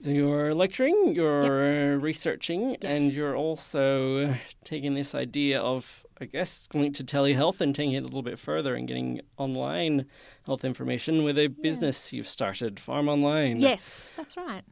So, 0.00 0.10
you're 0.10 0.54
lecturing, 0.54 1.14
you're 1.14 1.94
uh, 1.94 1.96
researching, 1.96 2.76
Yes. 2.80 2.96
and 2.96 3.12
you're 3.12 3.36
also 3.36 4.34
taking 4.64 4.94
this 4.94 5.14
idea 5.14 5.60
of 5.60 6.06
I 6.22 6.26
guess, 6.26 6.68
linked 6.74 6.96
to 6.98 7.04
telehealth 7.04 7.62
and 7.62 7.74
taking 7.74 7.92
it 7.92 8.00
a 8.00 8.04
little 8.04 8.22
bit 8.22 8.38
further 8.38 8.74
and 8.74 8.86
getting 8.86 9.22
online 9.38 10.04
health 10.44 10.64
information 10.66 11.22
with 11.24 11.38
a 11.38 11.46
business 11.46 12.12
you've 12.12 12.28
started, 12.28 12.76
Pharm 12.76 13.08
Online. 13.08 13.58
Yes, 13.58 14.10
that's 14.18 14.36
right. 14.36 14.62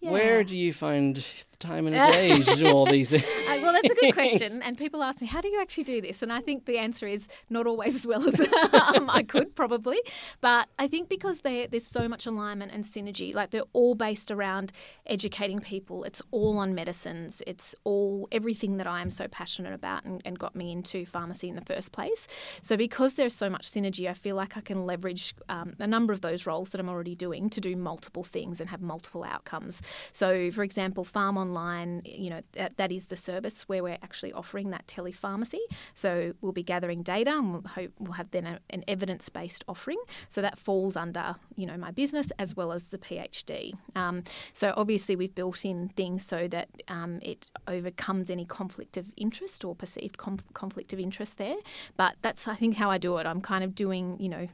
Yeah. 0.00 0.12
Where 0.12 0.42
do 0.44 0.56
you 0.56 0.72
find 0.72 1.22
time 1.58 1.86
in 1.86 1.94
a 1.94 2.12
day 2.12 2.40
to 2.40 2.56
do 2.56 2.66
all 2.70 2.86
these 2.86 3.10
things? 3.10 3.24
Uh, 3.48 3.60
well, 3.62 3.72
that's 3.72 3.90
a 3.90 3.94
good 3.94 4.12
question. 4.12 4.60
And 4.62 4.76
people 4.76 5.02
ask 5.02 5.22
me, 5.22 5.26
how 5.26 5.40
do 5.40 5.48
you 5.48 5.58
actually 5.58 5.84
do 5.84 6.02
this? 6.02 6.22
And 6.22 6.30
I 6.30 6.40
think 6.40 6.66
the 6.66 6.76
answer 6.76 7.06
is 7.06 7.28
not 7.48 7.66
always 7.66 7.94
as 7.94 8.06
well 8.06 8.28
as 8.28 8.38
um, 8.72 9.08
I 9.08 9.22
could, 9.26 9.56
probably. 9.56 9.98
But 10.42 10.68
I 10.78 10.86
think 10.86 11.08
because 11.08 11.40
there's 11.40 11.86
so 11.86 12.08
much 12.08 12.26
alignment 12.26 12.72
and 12.72 12.84
synergy, 12.84 13.34
like 13.34 13.50
they're 13.50 13.62
all 13.72 13.94
based 13.94 14.30
around 14.30 14.70
educating 15.06 15.60
people, 15.60 16.04
it's 16.04 16.20
all 16.30 16.58
on 16.58 16.74
medicines, 16.74 17.42
it's 17.46 17.74
all 17.84 18.28
everything 18.30 18.76
that 18.76 18.86
I 18.86 19.00
am 19.00 19.08
so 19.08 19.28
passionate 19.28 19.72
about 19.72 20.04
and, 20.04 20.20
and 20.26 20.38
got 20.38 20.54
me 20.54 20.70
into 20.70 21.06
pharmacy 21.06 21.48
in 21.48 21.54
the 21.54 21.64
first 21.64 21.92
place. 21.92 22.26
So 22.60 22.76
because 22.76 23.14
there's 23.14 23.34
so 23.34 23.48
much 23.48 23.70
synergy, 23.70 24.10
I 24.10 24.14
feel 24.14 24.36
like 24.36 24.58
I 24.58 24.60
can 24.60 24.84
leverage 24.84 25.34
um, 25.48 25.74
a 25.78 25.86
number 25.86 26.12
of 26.12 26.20
those 26.20 26.46
roles 26.46 26.68
that 26.70 26.80
I'm 26.80 26.88
already 26.90 27.14
doing 27.14 27.48
to 27.50 27.62
do 27.62 27.76
multiple 27.76 28.24
things 28.24 28.60
and 28.60 28.68
have 28.68 28.82
multiple 28.82 29.24
outcomes. 29.24 29.80
So, 30.12 30.50
for 30.50 30.62
example, 30.62 31.04
Pharm 31.04 31.47
Online, 31.48 32.02
you 32.04 32.30
know, 32.30 32.42
that, 32.52 32.76
that 32.76 32.92
is 32.92 33.06
the 33.06 33.16
service 33.16 33.62
where 33.68 33.82
we're 33.82 33.98
actually 34.02 34.32
offering 34.32 34.70
that 34.70 34.86
telepharmacy. 34.86 35.60
So 35.94 36.34
we'll 36.40 36.52
be 36.52 36.62
gathering 36.62 37.02
data 37.02 37.30
and 37.30 37.52
we'll, 37.52 37.62
hope 37.62 37.92
we'll 37.98 38.12
have 38.12 38.30
then 38.30 38.46
a, 38.46 38.60
an 38.70 38.84
evidence-based 38.86 39.64
offering. 39.66 39.98
So 40.28 40.42
that 40.42 40.58
falls 40.58 40.96
under, 40.96 41.36
you 41.56 41.66
know, 41.66 41.76
my 41.76 41.90
business 41.90 42.30
as 42.38 42.54
well 42.54 42.72
as 42.72 42.88
the 42.88 42.98
PhD. 42.98 43.72
Um, 43.96 44.24
so 44.52 44.74
obviously 44.76 45.16
we've 45.16 45.34
built 45.34 45.64
in 45.64 45.88
things 45.88 46.24
so 46.24 46.48
that 46.48 46.68
um, 46.88 47.18
it 47.22 47.50
overcomes 47.66 48.30
any 48.30 48.44
conflict 48.44 48.96
of 48.96 49.10
interest 49.16 49.64
or 49.64 49.74
perceived 49.74 50.18
conf- 50.18 50.44
conflict 50.52 50.92
of 50.92 51.00
interest 51.00 51.38
there. 51.38 51.56
But 51.96 52.16
that's, 52.20 52.46
I 52.46 52.56
think, 52.56 52.76
how 52.76 52.90
I 52.90 52.98
do 52.98 53.16
it. 53.16 53.26
I'm 53.26 53.40
kind 53.40 53.64
of 53.64 53.74
doing, 53.74 54.16
you 54.20 54.28
know, 54.28 54.48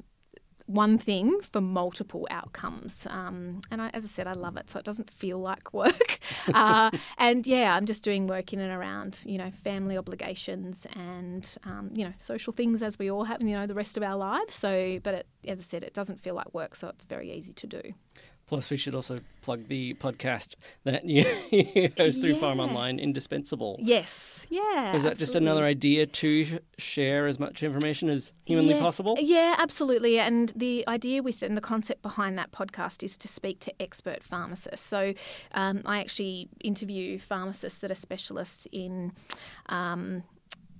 one 0.66 0.96
thing 0.96 1.40
for 1.40 1.60
multiple 1.60 2.26
outcomes. 2.30 3.06
Um, 3.10 3.60
and 3.70 3.82
I, 3.82 3.90
as 3.92 4.04
I 4.04 4.08
said, 4.08 4.26
I 4.26 4.32
love 4.32 4.56
it, 4.56 4.70
so 4.70 4.78
it 4.78 4.84
doesn't 4.84 5.10
feel 5.10 5.38
like 5.38 5.74
work. 5.74 6.18
uh, 6.54 6.90
and 7.18 7.46
yeah, 7.46 7.74
I'm 7.74 7.84
just 7.84 8.02
doing 8.02 8.26
work 8.26 8.52
in 8.52 8.60
and 8.60 8.72
around, 8.72 9.22
you 9.26 9.36
know, 9.36 9.50
family 9.50 9.98
obligations 9.98 10.86
and, 10.94 11.56
um, 11.64 11.90
you 11.94 12.04
know, 12.04 12.14
social 12.16 12.52
things 12.52 12.82
as 12.82 12.98
we 12.98 13.10
all 13.10 13.24
have, 13.24 13.42
you 13.42 13.54
know, 13.54 13.66
the 13.66 13.74
rest 13.74 13.96
of 13.96 14.02
our 14.02 14.16
lives. 14.16 14.54
So, 14.54 14.98
but 15.02 15.14
it, 15.14 15.26
as 15.46 15.58
I 15.58 15.62
said, 15.62 15.82
it 15.82 15.92
doesn't 15.92 16.20
feel 16.20 16.34
like 16.34 16.52
work, 16.54 16.76
so 16.76 16.88
it's 16.88 17.04
very 17.04 17.30
easy 17.30 17.52
to 17.52 17.66
do. 17.66 17.82
Plus, 18.46 18.70
we 18.70 18.76
should 18.76 18.94
also 18.94 19.20
plug 19.40 19.68
the 19.68 19.94
podcast 19.94 20.56
that 20.84 21.04
you 21.08 21.24
host 21.96 22.20
through 22.20 22.34
yeah. 22.34 22.40
Pharm 22.40 22.60
Online, 22.60 22.98
Indispensable. 22.98 23.76
Yes, 23.80 24.46
yeah. 24.50 24.94
Is 24.94 25.02
that 25.02 25.12
absolutely. 25.12 25.14
just 25.16 25.34
another 25.34 25.64
idea 25.64 26.06
to 26.06 26.58
share 26.78 27.26
as 27.26 27.38
much 27.38 27.62
information 27.62 28.08
as 28.08 28.32
humanly 28.44 28.74
yeah. 28.74 28.80
possible? 28.80 29.16
Yeah, 29.20 29.54
absolutely. 29.58 30.18
And 30.18 30.52
the 30.54 30.86
idea 30.88 31.22
with 31.22 31.42
and 31.42 31.56
the 31.56 31.62
concept 31.62 32.02
behind 32.02 32.38
that 32.38 32.52
podcast 32.52 33.02
is 33.02 33.16
to 33.18 33.28
speak 33.28 33.60
to 33.60 33.82
expert 33.82 34.22
pharmacists. 34.22 34.86
So 34.86 35.14
um, 35.52 35.82
I 35.84 36.00
actually 36.00 36.48
interview 36.62 37.18
pharmacists 37.18 37.78
that 37.80 37.90
are 37.90 37.96
specialists 37.96 38.66
in. 38.72 39.12
Um, 39.68 40.24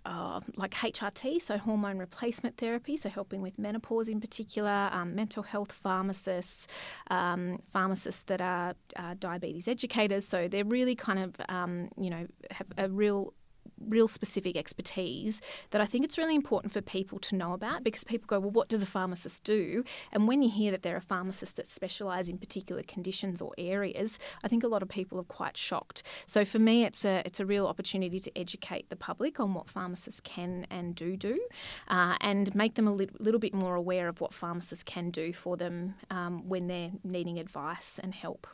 uh, 0.05 0.41
like 0.57 0.73
HRT, 0.75 1.41
so 1.41 1.59
hormone 1.59 1.99
replacement 1.99 2.57
therapy, 2.57 2.97
so 2.97 3.09
helping 3.09 3.43
with 3.43 3.59
menopause 3.59 4.09
in 4.09 4.21
particular, 4.21 4.89
um, 4.93 5.15
mental 5.15 5.43
health 5.43 5.73
pharmacists, 5.73 6.67
um, 7.11 7.59
pharmacists 7.71 8.23
that 8.25 8.41
are 8.41 8.75
uh, 8.97 9.15
diabetes 9.19 9.69
educators. 9.69 10.27
So 10.27 10.49
they're 10.49 10.65
really 10.65 10.95
kind 10.95 11.19
of, 11.19 11.35
um, 11.49 11.89
you 11.99 12.11
know, 12.11 12.27
have 12.51 12.67
a 12.79 12.89
real 12.89 13.35
real 13.79 14.09
specific 14.09 14.57
expertise 14.57 15.41
that 15.71 15.81
I 15.81 15.87
think 15.87 16.05
it's 16.05 16.19
really 16.19 16.35
important 16.35 16.73
for 16.73 16.81
people 16.81 17.19
to 17.21 17.37
know 17.37 17.53
about 17.53 17.85
because 17.85 18.05
people 18.05 18.27
go, 18.27 18.41
well, 18.41 18.51
what 18.51 18.69
does 18.69 18.83
a 18.83 18.87
pharmacist 18.87 19.45
do? 19.45 19.85
And 20.13 20.29
when 20.29 20.43
you 20.43 20.51
hear 20.51 20.71
that 20.71 20.83
there 20.83 20.97
are 20.97 21.01
pharmacists 21.01 21.55
that 21.55 21.67
specialise 21.67 22.29
in 22.29 22.39
particular 22.39 22.83
conditions 22.83 23.41
or 23.41 23.53
areas, 23.59 24.19
I 24.43 24.49
think 24.49 24.65
a 24.65 24.69
lot 24.69 24.83
of 24.83 24.89
people 24.89 25.19
are 25.19 25.25
quite 25.25 25.57
shocked. 25.57 26.03
So 26.27 26.45
for 26.45 26.59
me, 26.59 26.85
it's 26.85 27.05
a 27.05 27.23
it's 27.25 27.41
a 27.41 27.47
real 27.47 27.67
opportunity 27.67 28.19
to 28.21 28.39
educate 28.39 28.89
the 28.91 28.97
public 28.97 29.41
on 29.41 29.55
what 29.55 29.69
pharmacists 29.69 30.21
can 30.21 30.67
and 30.71 30.95
do 30.95 31.17
do, 31.17 31.41
uh, 31.89 32.17
and 32.21 32.55
make 32.55 32.75
them 32.75 32.87
a 32.87 32.93
li- 32.93 33.09
little 33.19 33.41
bit 33.41 33.55
more 33.55 33.75
aware 33.75 34.09
of 34.09 34.21
what 34.21 34.33
pharmacists 34.33 34.85
can 34.85 35.11
do 35.11 35.33
for 35.33 35.57
them 35.57 35.95
um, 36.11 36.49
when 36.49 36.67
they're 36.67 36.93
needing 37.03 37.39
advice 37.39 37.99
and 38.03 38.15
help. 38.15 38.47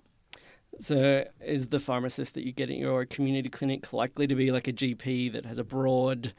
So, 0.78 1.24
is 1.40 1.68
the 1.68 1.80
pharmacist 1.80 2.34
that 2.34 2.46
you 2.46 2.52
get 2.52 2.70
in 2.70 2.78
your 2.78 3.04
community 3.04 3.48
clinic 3.48 3.92
likely 3.92 4.26
to 4.26 4.34
be 4.34 4.50
like 4.50 4.68
a 4.68 4.72
GP 4.72 5.32
that 5.32 5.44
has 5.44 5.58
a 5.58 5.64
broad 5.64 6.32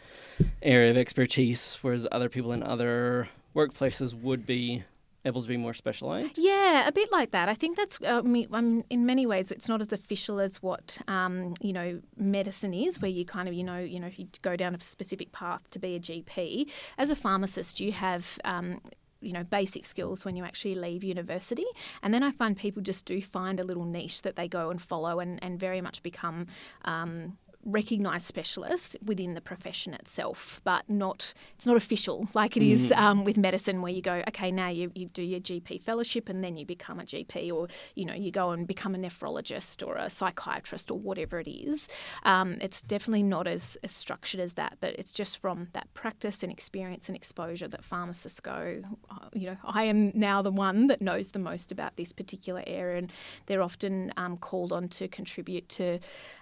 area 0.62 0.90
of 0.90 0.98
expertise, 0.98 1.78
whereas 1.82 2.08
other 2.12 2.30
people 2.30 2.52
in 2.52 2.64
other 2.64 3.30
workplaces 3.56 4.14
would 4.14 4.46
be 4.46 4.84
able 5.26 5.42
to 5.42 5.48
be 5.48 5.58
more 5.58 5.74
specialised? 5.74 6.38
Yeah, 6.38 6.88
a 6.88 6.92
bit 6.92 7.12
like 7.12 7.32
that. 7.32 7.50
I 7.50 7.54
think 7.54 7.78
that's 7.78 8.00
uh, 8.02 8.22
um, 8.52 8.84
in 8.90 9.06
many 9.06 9.26
ways 9.26 9.52
it's 9.52 9.68
not 9.68 9.82
as 9.82 9.94
official 9.94 10.40
as 10.40 10.62
what 10.62 10.98
um, 11.08 11.54
you 11.62 11.74
know 11.74 12.02
medicine 12.18 12.74
is, 12.74 13.02
where 13.02 13.12
you 13.12 13.26
kind 13.26 13.48
of 13.48 13.54
you 13.54 13.64
know 13.64 13.80
you 13.80 14.00
know 14.00 14.08
if 14.08 14.20
you 14.20 14.28
go 14.42 14.56
down 14.56 14.76
a 14.76 14.82
specific 14.82 15.32
path 15.32 15.70
to 15.72 15.80
be 15.80 15.96
a 15.96 16.00
GP. 16.00 16.70
As 16.98 17.10
a 17.10 17.16
pharmacist, 17.16 17.80
you 17.80 17.92
have 17.92 18.40
um, 18.46 18.82
you 19.22 19.34
know 19.34 19.44
basic 19.44 19.86
skills 19.86 20.26
when 20.26 20.36
you 20.36 20.44
actually 20.44 20.76
leave 20.76 21.04
university. 21.04 21.66
And 22.04 22.14
then 22.14 22.24
i 22.24 22.32
find 22.32 22.58
people 22.58 22.82
just 22.82 23.06
do 23.06 23.22
find 23.22 23.60
a 23.60 23.64
little 23.64 23.86
niche 23.86 24.22
that 24.24 24.36
they 24.36 24.48
go 24.48 24.70
and 24.70 24.82
follow 24.82 25.20
and, 25.20 25.42
and 25.44 25.60
very 25.60 25.82
much 25.82 26.04
become 26.04 26.48
um, 26.86 27.38
recognised 27.66 28.26
specialists 28.26 28.96
within 29.06 29.34
the 29.34 29.42
profession 29.42 29.94
itself, 29.94 30.62
but 30.64 30.90
not 30.90 31.34
it's 31.56 31.66
not 31.66 31.78
official 31.78 32.28
like 32.34 32.58
it 32.58 32.64
is 32.64 32.92
mm. 32.92 32.98
um, 32.98 33.24
with 33.24 33.38
medicine, 33.38 33.82
where 33.82 33.92
you 33.92 34.02
go, 34.02 34.24
okay, 34.30 34.52
now 34.52 34.68
you, 34.68 34.92
you 34.96 35.08
do 35.08 35.24
your 35.24 35.40
GP 35.40 35.82
fellowship 35.82 36.30
and 36.30 36.44
then 36.44 36.58
you 36.58 36.66
become 36.66 37.00
a 37.00 37.04
GP, 37.04 37.52
or 37.52 37.68
you 37.96 38.06
know 38.06 38.14
you 38.14 38.32
go 38.32 38.52
and 38.52 38.68
become 38.68 38.96
a 38.96 38.98
nephrologist 38.98 39.86
or 39.86 39.96
a 39.96 40.10
psychiatrist 40.10 40.92
or 40.92 40.98
whatever 41.00 41.40
it 41.40 41.50
is. 41.50 41.88
Um, 42.24 42.58
it's 42.62 42.82
definitely 42.82 43.24
not 43.24 43.48
as, 43.48 43.78
as 43.84 43.92
structured 43.92 44.40
as 44.40 44.56
that, 44.56 44.78
but 44.80 44.96
it's 44.98 45.14
just 45.14 45.38
from 45.38 45.68
that 45.74 45.94
practice 45.94 46.44
and 46.44 46.52
experience 46.52 47.08
and 47.08 47.16
exposure 47.16 47.68
that 47.68 47.84
pharmacists 47.84 48.40
go, 48.40 48.82
oh, 49.12 49.28
you 49.34 49.48
know, 49.48 49.58
I 49.64 49.84
am 49.84 50.12
now 50.16 50.42
the 50.42 50.52
one 50.52 50.88
that 50.88 51.02
knows 51.02 51.32
the 51.32 51.40
most 51.40 51.72
about 51.72 51.96
this 51.98 52.12
particular 52.12 52.64
area, 52.68 52.98
and 52.98 53.12
they're 53.46 53.62
often 53.62 54.14
um, 54.18 54.38
called 54.38 54.72
on 54.72 54.88
to 54.90 55.08
contribute 55.08 55.68
to 55.70 56.00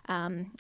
um, 0.08 0.52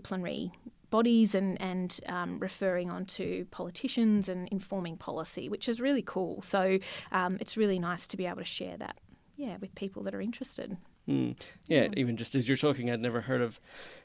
interdisciplinary 0.00 0.52
bodies 0.90 1.34
and, 1.34 1.60
and 1.60 2.00
um, 2.08 2.38
referring 2.40 2.90
on 2.90 3.06
to 3.06 3.46
politicians 3.50 4.28
and 4.28 4.48
informing 4.48 4.96
policy, 4.96 5.48
which 5.48 5.68
is 5.68 5.80
really 5.80 6.02
cool. 6.02 6.42
So 6.42 6.78
um, 7.12 7.38
it's 7.40 7.56
really 7.56 7.78
nice 7.78 8.08
to 8.08 8.16
be 8.16 8.26
able 8.26 8.38
to 8.38 8.44
share 8.44 8.76
that, 8.78 8.98
yeah, 9.36 9.56
with 9.60 9.74
people 9.74 10.02
that 10.02 10.14
are 10.14 10.20
interested. 10.20 10.76
Mm. 11.08 11.40
Yeah, 11.66 11.82
yeah, 11.82 11.88
even 11.96 12.16
just 12.16 12.34
as 12.34 12.48
you're 12.48 12.56
talking, 12.56 12.90
I'd 12.90 13.00
never 13.00 13.20
heard 13.20 13.40
of 13.40 13.60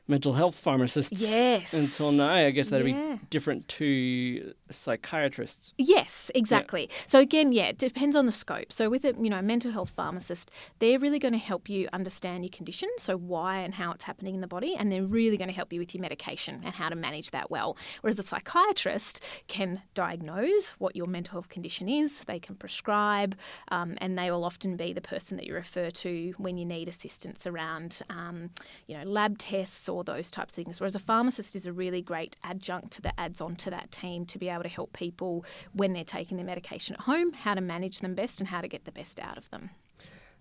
mental 0.07 0.33
health 0.33 0.55
pharmacists 0.55 1.21
yes. 1.21 1.73
until 1.73 2.11
now. 2.11 2.33
I 2.33 2.51
guess 2.51 2.69
that'd 2.69 2.87
yeah. 2.87 3.15
be 3.15 3.21
different 3.29 3.67
to 3.69 4.53
psychiatrists. 4.69 5.73
Yes, 5.77 6.31
exactly. 6.35 6.87
Yeah. 6.89 6.95
So 7.07 7.19
again, 7.19 7.51
yeah, 7.51 7.65
it 7.65 7.77
depends 7.77 8.15
on 8.15 8.25
the 8.25 8.31
scope. 8.31 8.71
So 8.71 8.89
with 8.89 9.05
a 9.05 9.13
you 9.17 9.29
know 9.29 9.41
mental 9.41 9.71
health 9.71 9.89
pharmacist, 9.89 10.51
they're 10.79 10.99
really 10.99 11.19
going 11.19 11.33
to 11.33 11.39
help 11.39 11.69
you 11.69 11.87
understand 11.93 12.43
your 12.43 12.51
condition, 12.51 12.89
so 12.97 13.17
why 13.17 13.57
and 13.59 13.73
how 13.73 13.91
it's 13.91 14.03
happening 14.03 14.35
in 14.35 14.41
the 14.41 14.47
body, 14.47 14.75
and 14.75 14.91
they're 14.91 15.03
really 15.03 15.37
going 15.37 15.49
to 15.49 15.55
help 15.55 15.73
you 15.73 15.79
with 15.79 15.93
your 15.93 16.01
medication 16.01 16.61
and 16.63 16.75
how 16.75 16.89
to 16.89 16.95
manage 16.95 17.31
that 17.31 17.49
well. 17.49 17.77
Whereas 18.01 18.19
a 18.19 18.23
psychiatrist 18.23 19.23
can 19.47 19.81
diagnose 19.93 20.69
what 20.71 20.95
your 20.95 21.07
mental 21.07 21.33
health 21.33 21.49
condition 21.49 21.89
is, 21.89 22.23
they 22.25 22.39
can 22.39 22.55
prescribe, 22.55 23.35
um, 23.69 23.95
and 23.99 24.17
they 24.17 24.31
will 24.31 24.43
often 24.43 24.75
be 24.75 24.93
the 24.93 25.01
person 25.01 25.37
that 25.37 25.45
you 25.45 25.53
refer 25.53 25.89
to 25.89 26.33
when 26.37 26.57
you 26.57 26.65
need 26.65 26.87
assistance 26.87 27.47
around 27.47 28.01
um, 28.09 28.49
you 28.87 28.97
know 28.97 29.03
lab 29.03 29.37
tests 29.37 29.89
or 29.89 29.94
those 30.03 30.29
types 30.31 30.51
of 30.51 30.55
things. 30.55 30.79
Whereas 30.79 30.95
a 30.95 30.99
pharmacist 30.99 31.55
is 31.55 31.65
a 31.65 31.73
really 31.73 32.01
great 32.01 32.35
adjunct 32.43 33.01
that 33.03 33.13
adds 33.17 33.41
on 33.41 33.55
to 33.57 33.69
that 33.69 33.91
team 33.91 34.25
to 34.25 34.37
be 34.37 34.49
able 34.49 34.63
to 34.63 34.69
help 34.69 34.93
people 34.93 35.45
when 35.73 35.93
they're 35.93 36.03
taking 36.03 36.37
their 36.37 36.45
medication 36.45 36.95
at 36.95 37.01
home, 37.01 37.33
how 37.33 37.53
to 37.53 37.61
manage 37.61 37.99
them 37.99 38.15
best 38.15 38.39
and 38.39 38.49
how 38.49 38.61
to 38.61 38.67
get 38.67 38.85
the 38.85 38.91
best 38.91 39.19
out 39.19 39.37
of 39.37 39.49
them. 39.49 39.69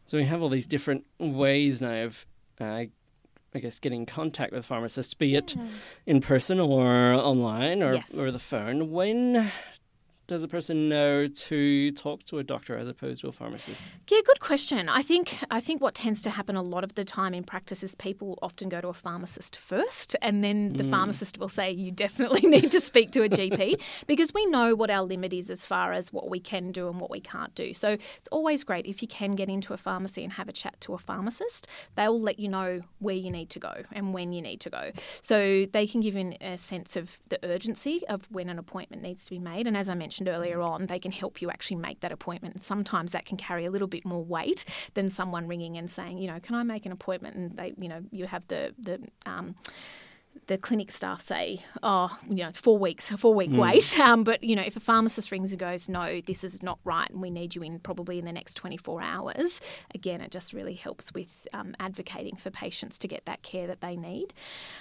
So 0.05 0.19
we 0.19 0.25
have 0.25 0.43
all 0.43 0.49
these 0.49 0.67
different 0.67 1.05
ways 1.19 1.81
now 1.81 2.05
of, 2.05 2.27
uh, 2.61 2.85
I 3.55 3.59
guess, 3.59 3.79
getting 3.79 4.01
in 4.01 4.07
contact 4.07 4.53
with 4.53 4.67
pharmacists, 4.67 5.15
be 5.15 5.35
it 5.35 5.57
in 6.07 6.21
person 6.21 6.61
or 6.61 7.15
online 7.15 7.83
or, 7.83 7.95
yes. 7.95 8.15
or 8.15 8.31
the 8.31 8.39
phone. 8.39 8.91
When 8.91 9.51
does 10.27 10.43
a 10.43 10.49
person 10.49 10.89
know 10.89 11.27
to 11.27 11.91
talk 11.91 12.23
to 12.25 12.39
a 12.39 12.45
doctor 12.45 12.77
as 12.79 12.89
opposed 12.89 13.21
to 13.21 13.29
a 13.29 13.33
pharmacist? 13.33 13.85
Yeah, 14.09 14.21
good 14.25 14.41
question. 14.41 14.89
I 14.89 15.03
think 15.03 15.39
I 15.51 15.61
think 15.61 15.83
what 15.83 15.95
tends 15.95 16.23
to 16.23 16.31
happen 16.31 16.57
a 16.57 16.63
lot 16.63 16.83
of 16.83 16.95
the 16.95 17.05
time 17.05 17.35
in 17.35 17.45
practice 17.45 17.83
is 17.83 17.95
people 17.95 18.39
often 18.41 18.69
go 18.71 18.81
to 18.81 18.89
a 18.89 18.95
pharmacist 18.95 19.57
first, 19.57 20.17
and 20.23 20.43
then 20.43 20.75
the 20.75 20.85
mm. 20.85 20.91
pharmacist 20.91 21.39
will 21.39 21.51
say 21.51 21.71
you 21.71 21.91
definitely 21.91 22.41
need 22.49 22.71
to 22.73 22.81
speak 22.81 23.11
to 23.13 23.23
a 23.23 23.29
GP 23.29 23.81
because 24.07 24.33
we 24.33 24.47
know 24.47 24.75
what 24.75 24.91
our 24.91 25.03
limit 25.03 25.33
is 25.33 25.51
as 25.51 25.67
far 25.67 25.93
as 25.93 26.13
what 26.13 26.31
we 26.31 26.41
can 26.41 26.73
do 26.73 26.89
and 26.89 27.01
what 27.01 27.11
we 27.11 27.21
can't 27.21 27.55
do. 27.55 27.75
So 27.75 27.91
it's 27.91 28.29
always 28.33 28.65
great 28.65 28.87
if 28.87 29.03
you 29.03 29.09
can 29.09 29.35
get 29.35 29.49
into 29.51 29.75
a 29.75 29.77
pharmacy 29.77 30.25
and 30.25 30.33
have 30.33 30.49
a 30.49 30.53
chat 30.53 30.81
to 30.83 30.95
a 30.95 30.99
pharmacist. 30.99 31.67
They'll 31.97 32.21
let 32.21 32.39
you 32.39 32.49
know 32.49 32.81
where 32.99 33.15
you 33.15 33.31
need 33.31 33.51
to 33.51 33.59
go 33.59 33.75
and 33.93 34.15
when 34.15 34.33
you 34.33 34.41
need 34.41 34.61
to 34.61 34.71
go, 34.71 34.93
so 35.21 35.67
they 35.71 35.87
can 35.87 36.01
give 36.01 36.15
you 36.15 36.35
a 36.41 36.57
sense 36.57 36.97
of 36.97 37.19
the 37.29 37.39
urgency 37.43 38.07
of 38.09 38.31
when 38.31 38.49
an 38.49 38.59
appointment 38.59 39.03
needs 39.03 39.25
to 39.27 39.31
be 39.31 39.39
made. 39.39 39.67
And 39.67 39.77
as 39.77 39.91
I 39.91 39.95
mentioned 39.95 40.14
mentioned 40.21 40.29
earlier 40.29 40.61
on, 40.61 40.87
they 40.87 40.99
can 40.99 41.11
help 41.11 41.43
you 41.43 41.51
actually 41.51 41.77
make 41.77 42.01
that 42.01 42.13
appointment. 42.13 42.63
Sometimes 42.63 43.13
that 43.13 43.25
can 43.25 43.37
carry 43.37 43.65
a 43.65 43.71
little 43.71 43.89
bit 43.89 44.05
more 44.05 44.23
weight 44.23 44.65
than 44.95 45.09
someone 45.09 45.49
ringing 45.49 45.77
and 45.77 45.91
saying, 45.91 46.19
you 46.19 46.29
know, 46.29 46.39
can 46.41 46.55
I 46.55 46.63
make 46.63 46.87
an 46.87 46.93
appointment? 46.93 47.37
And 47.37 47.57
they, 47.57 47.75
you 47.79 47.89
know, 47.89 48.03
you 48.11 48.27
have 48.27 48.47
the 48.49 48.75
the 48.79 49.01
um, 49.27 49.57
the 50.47 50.59
clinic 50.59 50.91
staff 50.91 51.21
say, 51.21 51.61
oh, 51.83 52.17
you 52.29 52.37
know, 52.37 52.49
it's 52.49 52.59
four 52.59 52.79
weeks, 52.79 53.11
a 53.11 53.17
four 53.17 53.35
week 53.35 53.51
mm. 53.51 53.59
wait. 53.59 53.99
Um, 54.05 54.23
but, 54.23 54.45
you 54.45 54.55
know, 54.55 54.63
if 54.63 54.77
a 54.77 54.81
pharmacist 54.81 55.31
rings 55.31 55.53
and 55.53 55.59
goes, 55.59 55.89
no, 55.89 56.21
this 56.21 56.45
is 56.45 56.63
not 56.63 56.79
right 56.85 57.09
and 57.09 57.23
we 57.23 57.31
need 57.31 57.55
you 57.55 57.63
in 57.63 57.79
probably 57.79 58.19
in 58.19 58.27
the 58.27 58.33
next 58.33 58.55
24 58.55 59.01
hours, 59.01 59.61
again, 59.95 60.21
it 60.21 60.31
just 60.31 60.53
really 60.53 60.75
helps 60.75 61.13
with 61.15 61.47
um, 61.55 61.75
advocating 61.81 62.37
for 62.37 62.51
patients 62.51 62.99
to 62.99 63.09
get 63.09 63.25
that 63.25 63.43
care 63.43 63.67
that 63.67 63.81
they 63.81 63.97
need. 63.97 64.35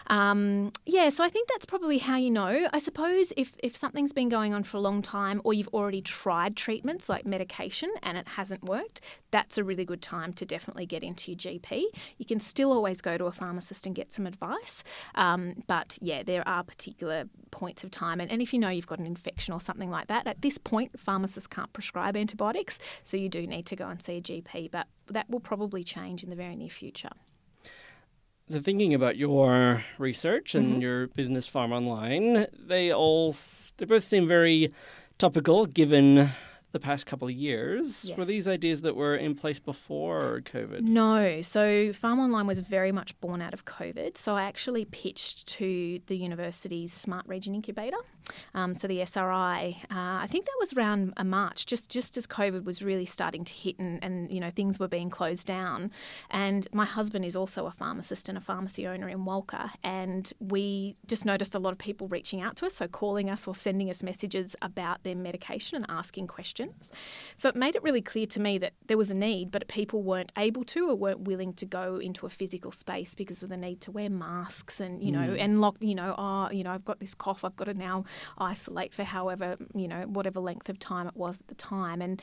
Um, 0.08 0.74
yeah, 0.86 1.10
so 1.10 1.24
I 1.24 1.30
think 1.30 1.48
that's 1.48 1.66
probably 1.66 2.00
how 2.00 2.18
you 2.18 2.32
know. 2.32 2.68
I 2.74 2.80
suppose 2.80 3.32
if, 3.38 3.56
if 3.64 3.78
something's 3.78 4.12
been 4.12 4.30
going 4.30 4.54
on 4.54 4.64
for 4.64 4.78
a 4.78 4.82
long 4.82 5.02
time 5.02 5.40
or 5.46 5.54
you've 5.54 5.70
already 5.70 6.02
tried 6.02 6.58
treatments 6.58 7.08
like 7.08 7.26
medication 7.26 7.92
and 8.02 8.18
it 8.18 8.28
hasn't 8.30 8.64
worked, 8.64 9.00
that's 9.32 9.58
a 9.58 9.64
really 9.64 9.86
good 9.86 10.02
time 10.02 10.34
to 10.34 10.46
definitely 10.46 10.86
get 10.86 11.02
into 11.04 11.32
your 11.32 11.38
GP. 11.38 11.84
You 12.18 12.26
can 12.26 12.40
still 12.40 12.72
always 12.72 13.00
go 13.00 13.18
to 13.18 13.26
a 13.26 13.32
pharmacist 13.32 13.86
and 13.86 13.96
get 13.96 14.12
some 14.12 14.28
advice. 14.28 14.84
Um, 15.16 15.43
um, 15.44 15.64
but 15.68 15.98
yeah, 16.02 16.24
there 16.24 16.48
are 16.48 16.64
particular 16.64 17.26
points 17.52 17.84
of 17.84 17.92
time. 17.92 18.20
And, 18.20 18.32
and 18.32 18.42
if 18.42 18.54
you 18.54 18.60
know 18.60 18.70
you've 18.70 18.88
got 18.88 19.00
an 19.00 19.06
infection 19.06 19.54
or 19.54 19.60
something 19.60 19.90
like 19.90 20.08
that, 20.08 20.28
at 20.28 20.42
this 20.42 20.58
point, 20.58 21.00
pharmacists 21.00 21.48
can't 21.48 21.72
prescribe 21.74 22.18
antibiotics. 22.18 22.80
So 23.04 23.18
you 23.18 23.30
do 23.30 23.46
need 23.46 23.66
to 23.68 23.76
go 23.76 23.88
and 23.88 24.02
see 24.02 24.18
a 24.18 24.22
GP. 24.22 24.72
But 24.72 24.88
that 25.08 25.30
will 25.30 25.40
probably 25.40 25.84
change 25.84 26.24
in 26.24 26.30
the 26.30 26.36
very 26.36 26.56
near 26.56 26.70
future. 26.70 27.12
So, 28.50 28.60
thinking 28.60 28.94
about 28.94 29.16
your 29.16 29.84
research 29.98 30.54
and 30.54 30.74
mm-hmm. 30.74 30.82
your 30.82 31.08
business 31.08 31.50
pharm 31.50 31.72
online, 31.72 32.46
they 32.54 32.92
all 32.92 33.34
they 33.78 33.86
both 33.86 34.04
seem 34.04 34.28
very 34.28 34.74
topical 35.18 35.66
given 35.66 36.30
the 36.74 36.80
past 36.80 37.06
couple 37.06 37.28
of 37.28 37.34
years. 37.34 38.04
Yes. 38.04 38.18
Were 38.18 38.26
these 38.26 38.48
ideas 38.48 38.82
that 38.82 38.96
were 38.96 39.16
in 39.16 39.36
place 39.36 39.60
before 39.60 40.42
COVID? 40.44 40.82
No. 40.82 41.42
So 41.42 41.62
Pharm 41.94 42.18
Online 42.18 42.48
was 42.48 42.60
very 42.60 42.92
much 42.92 43.18
born 43.22 43.42
out 43.42 43.54
of 43.54 43.64
COVID. 43.64 44.18
So 44.18 44.36
I 44.36 44.44
actually 44.44 44.84
pitched 44.84 45.48
to 45.60 46.00
the 46.08 46.18
university's 46.18 46.92
Smart 46.92 47.26
Region 47.28 47.56
Incubator. 47.56 47.98
Um, 48.54 48.76
so 48.76 48.88
the 48.88 49.02
SRI, 49.02 49.82
uh, 49.92 50.22
I 50.22 50.28
think 50.28 50.46
that 50.46 50.56
was 50.60 50.74
around 50.74 51.14
a 51.18 51.24
March, 51.24 51.66
just 51.66 51.90
just 51.90 52.18
as 52.18 52.28
COVID 52.28 52.64
was 52.64 52.82
really 52.82 53.06
starting 53.06 53.44
to 53.44 53.54
hit 53.54 53.80
and, 53.80 54.04
and 54.04 54.32
you 54.32 54.40
know 54.40 54.52
things 54.52 54.80
were 54.80 54.88
being 54.88 55.10
closed 55.10 55.48
down. 55.48 55.92
And 56.30 56.68
my 56.74 56.86
husband 56.86 57.26
is 57.26 57.36
also 57.36 57.66
a 57.66 57.72
pharmacist 57.72 58.30
and 58.30 58.38
a 58.38 58.42
pharmacy 58.42 58.88
owner 58.88 59.10
in 59.10 59.26
Walcha, 59.26 59.72
and 59.84 60.32
we 60.40 60.96
just 61.08 61.26
noticed 61.26 61.56
a 61.56 61.60
lot 61.60 61.72
of 61.72 61.78
people 61.78 62.08
reaching 62.08 62.42
out 62.42 62.56
to 62.58 62.66
us, 62.66 62.76
so 62.76 62.88
calling 62.88 63.30
us 63.30 63.48
or 63.48 63.56
sending 63.56 63.90
us 63.90 64.04
messages 64.04 64.56
about 64.62 65.04
their 65.04 65.16
medication 65.16 65.78
and 65.78 65.86
asking 65.90 66.28
questions. 66.28 66.92
So 67.36 67.50
it 67.50 67.56
made 67.56 67.76
it 67.76 67.84
really 67.84 68.02
clear 68.02 68.26
to 68.28 68.40
me 68.40 68.58
that 68.60 68.74
there 68.88 68.98
was 68.98 69.12
a 69.12 69.16
need, 69.16 69.52
but 69.52 69.68
people 69.68 70.02
weren't 70.02 70.32
able 70.38 70.64
to 70.66 70.90
or 70.90 70.96
weren't 70.96 71.22
willing 71.22 71.54
to 71.54 71.66
go 71.66 71.98
into 71.98 72.26
a 72.26 72.30
physical 72.30 72.72
space 72.72 73.16
because 73.16 73.44
of 73.44 73.50
the 73.50 73.58
need 73.58 73.82
to 73.82 73.92
wear 73.92 74.10
masks 74.10 74.80
and 74.80 75.04
you 75.04 75.12
know 75.12 75.30
mm. 75.30 75.38
and 75.40 75.62
lock 75.62 75.78
you 75.80 75.96
know 75.96 76.16
oh 76.18 76.50
you 76.52 76.64
know 76.64 76.72
I've 76.72 76.86
got 76.86 77.00
this 77.00 77.16
cough 77.16 77.44
I've 77.44 77.56
got 77.56 77.66
to 77.66 77.74
now 77.74 78.06
isolate 78.38 78.94
for 78.94 79.04
however 79.04 79.58
you 79.74 79.88
know 79.88 80.02
whatever 80.04 80.40
length 80.40 80.70
of 80.70 80.80
time 80.80 81.08
it 81.08 81.16
was 81.16 81.40
at 81.40 81.48
the 81.48 81.56
time, 81.56 82.02
and 82.02 82.22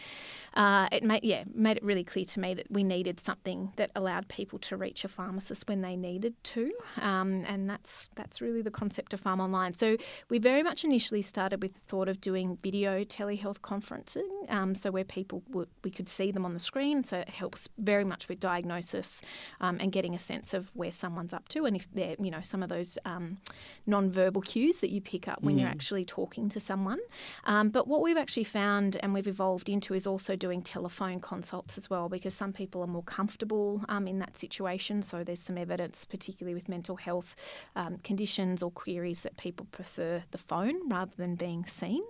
uh, 0.54 0.88
it 0.92 1.02
made 1.02 1.25
yeah 1.25 1.44
made 1.54 1.76
it 1.76 1.85
really 1.85 2.04
clear 2.04 2.25
to 2.25 2.40
me 2.40 2.54
that 2.54 2.70
we 2.70 2.82
needed 2.85 3.20
something 3.20 3.73
that 3.76 3.90
allowed 3.94 4.28
people 4.28 4.59
to 4.59 4.76
reach 4.76 5.04
a 5.04 5.09
pharmacist 5.09 5.68
when 5.68 5.80
they 5.82 5.97
needed 5.97 6.35
to, 6.44 6.70
um, 7.00 7.44
and 7.47 7.68
that's 7.68 8.11
that's 8.14 8.40
really 8.40 8.62
the 8.62 8.70
concept 8.70 9.12
of 9.12 9.23
Pharm 9.23 9.40
Online. 9.40 9.73
So 9.73 9.97
we 10.28 10.38
very 10.38 10.62
much 10.62 10.85
initially 10.85 11.23
started 11.23 11.62
with 11.62 11.75
the 11.75 11.80
thought 11.80 12.09
of 12.09 12.20
doing 12.20 12.59
video 12.62 13.04
telehealth 13.04 13.61
conferencing, 13.61 14.28
um, 14.49 14.75
so 14.75 14.90
where 14.90 15.04
people 15.04 15.42
w- 15.49 15.68
we 15.85 15.90
could 15.90 16.09
see 16.09 16.30
them 16.30 16.44
on 16.44 16.54
the 16.54 16.61
screen, 16.61 17.04
so 17.04 17.18
it 17.18 17.28
helps 17.28 17.68
very 17.78 18.04
much 18.04 18.28
with 18.28 18.40
diagnosis 18.40 19.23
um, 19.61 19.78
and 19.80 19.92
getting 19.92 20.14
a 20.14 20.18
sense 20.18 20.54
of 20.54 20.75
where 20.75 20.92
someone's 20.92 21.32
up 21.32 21.49
to, 21.49 21.65
and 21.67 21.76
if 21.76 21.88
they're 21.93 22.17
you 22.19 22.30
know 22.30 22.41
some 22.41 22.62
of 22.62 22.69
those 22.69 22.99
um, 23.04 23.38
non-verbal 23.86 24.41
cues 24.43 24.78
that 24.80 24.91
you 24.91 25.00
pick 25.00 25.28
up 25.28 25.43
when 25.43 25.56
mm. 25.56 25.60
you're 25.60 25.69
actually 25.80 26.04
talking 26.04 26.50
to 26.50 26.60
someone. 26.60 26.99
Um, 27.45 27.71
but 27.71 27.88
what 27.88 28.02
we've 28.02 28.19
actually 28.19 28.45
found 28.45 28.99
and 29.02 29.14
we've 29.14 29.26
evolved 29.26 29.71
into 29.71 29.95
is 29.95 30.06
also 30.06 30.36
doing 30.36 30.60
telephone 30.60 31.21
consults 31.21 31.78
as 31.78 31.88
well 31.88 32.10
because 32.10 32.34
some 32.34 32.52
people 32.52 32.82
are 32.82 32.86
more 32.86 33.02
comfortable 33.02 33.80
um, 33.88 34.06
in 34.06 34.19
that 34.19 34.36
situation. 34.36 35.00
So 35.00 35.25
there's 35.25 35.40
some 35.40 35.56
evidence, 35.56 36.04
particularly 36.04 36.54
with 36.54 36.69
mental 36.69 36.97
health 36.97 37.34
um, 37.76 37.97
conditions 38.04 38.62
or 38.62 38.71
queries, 38.71 39.23
that 39.23 39.38
people 39.38 39.66
prefer 39.73 40.23
the 40.32 40.36
phone 40.36 40.86
rather 40.86 41.12
than 41.16 41.34
being 41.34 41.64
seen. 41.64 42.02